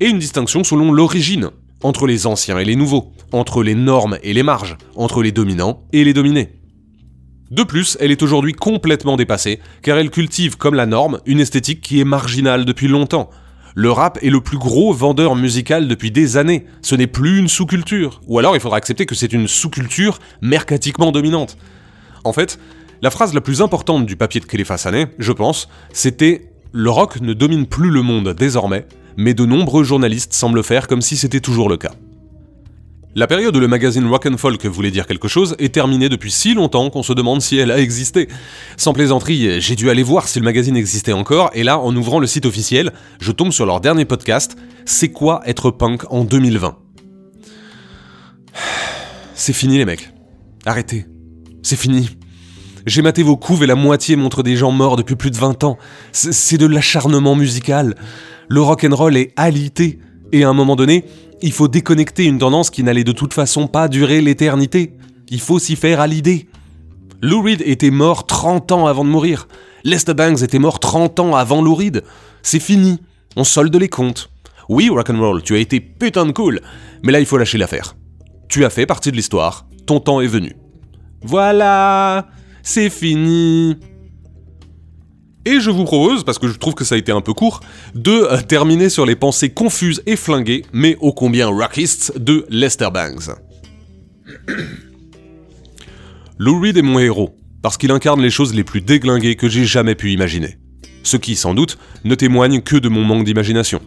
[0.00, 1.50] et une distinction selon l'origine,
[1.84, 5.84] entre les anciens et les nouveaux, entre les normes et les marges, entre les dominants
[5.92, 6.50] et les dominés.
[7.52, 11.80] De plus, elle est aujourd'hui complètement dépassée, car elle cultive comme la norme une esthétique
[11.80, 13.30] qui est marginale depuis longtemps.
[13.76, 17.48] Le rap est le plus gros vendeur musical depuis des années, ce n'est plus une
[17.48, 18.20] sous-culture.
[18.26, 21.56] Ou alors il faudra accepter que c'est une sous-culture mercatiquement dominante.
[22.24, 22.58] En fait,
[23.02, 27.20] la phrase la plus importante du papier de Khalifa Sané, je pense, c'était Le rock
[27.20, 28.86] ne domine plus le monde désormais,
[29.16, 31.92] mais de nombreux journalistes semblent faire comme si c'était toujours le cas.
[33.16, 36.54] La période où le magazine Rock Folk voulait dire quelque chose est terminée depuis si
[36.54, 38.28] longtemps qu'on se demande si elle a existé.
[38.76, 42.20] Sans plaisanterie, j'ai dû aller voir si le magazine existait encore, et là, en ouvrant
[42.20, 46.04] le site officiel, je tombe sur leur dernier podcast, C'est quoi être punk?
[46.10, 46.78] en 2020
[49.34, 50.12] C'est fini les mecs.
[50.64, 51.06] Arrêtez.
[51.62, 52.10] C'est fini.
[52.86, 55.64] J'ai maté vos couves et la moitié montre des gens morts depuis plus de 20
[55.64, 55.78] ans.
[56.12, 57.94] C'est de l'acharnement musical.
[58.48, 59.98] Le rock and roll est alité.
[60.32, 61.04] Et à un moment donné,
[61.42, 64.94] il faut déconnecter une tendance qui n'allait de toute façon pas durer l'éternité.
[65.28, 66.48] Il faut s'y faire à l'idée.
[67.22, 69.46] Lou Reed était mort 30 ans avant de mourir.
[69.84, 72.02] Lester Banks était mort 30 ans avant Lou Reed.
[72.42, 72.98] C'est fini.
[73.36, 74.30] On solde les comptes.
[74.68, 76.60] Oui, rock'n'roll, tu as été putain de cool.
[77.02, 77.96] Mais là, il faut lâcher l'affaire.
[78.48, 79.66] Tu as fait partie de l'histoire.
[79.86, 80.56] Ton temps est venu.
[81.22, 82.28] Voilà.
[82.62, 83.76] C'est fini.
[85.46, 87.60] Et je vous propose, parce que je trouve que ça a été un peu court,
[87.94, 92.88] de euh, terminer sur les pensées confuses et flinguées, mais ô combien rockists, de Lester
[92.92, 93.34] Bangs.
[96.38, 99.64] Lou Reed est mon héros, parce qu'il incarne les choses les plus déglinguées que j'ai
[99.64, 100.58] jamais pu imaginer.
[101.02, 103.80] Ce qui, sans doute, ne témoigne que de mon manque d'imagination.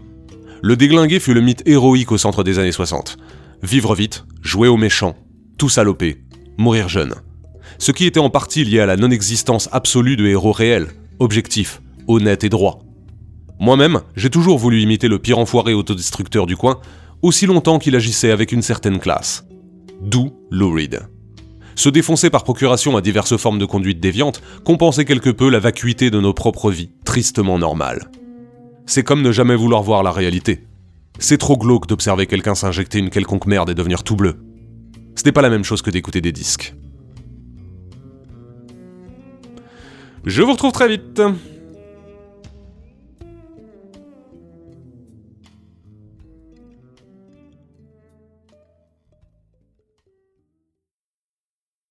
[0.64, 3.18] Le déglingué fut le mythe héroïque au centre des années 60.
[3.62, 5.16] Vivre vite, jouer aux méchants,
[5.58, 6.24] tout saloper,
[6.58, 7.14] mourir jeune.
[7.78, 10.88] Ce qui était en partie lié à la non-existence absolue de héros réels,
[11.20, 12.84] objectif, honnête et droit.
[13.60, 16.80] Moi-même, j'ai toujours voulu imiter le pire enfoiré autodestructeur du coin,
[17.22, 19.46] aussi longtemps qu'il agissait avec une certaine classe.
[20.02, 20.78] D'où Lou.
[21.76, 26.12] Se défoncer par procuration à diverses formes de conduite déviante compensait quelque peu la vacuité
[26.12, 28.12] de nos propres vies, tristement normales.
[28.86, 30.68] C'est comme ne jamais vouloir voir la réalité.
[31.20, 34.36] C'est trop glauque d'observer quelqu'un s'injecter une quelconque merde et devenir tout bleu.
[35.16, 36.76] Ce n'est pas la même chose que d'écouter des disques.
[40.26, 41.22] Je vous retrouve très vite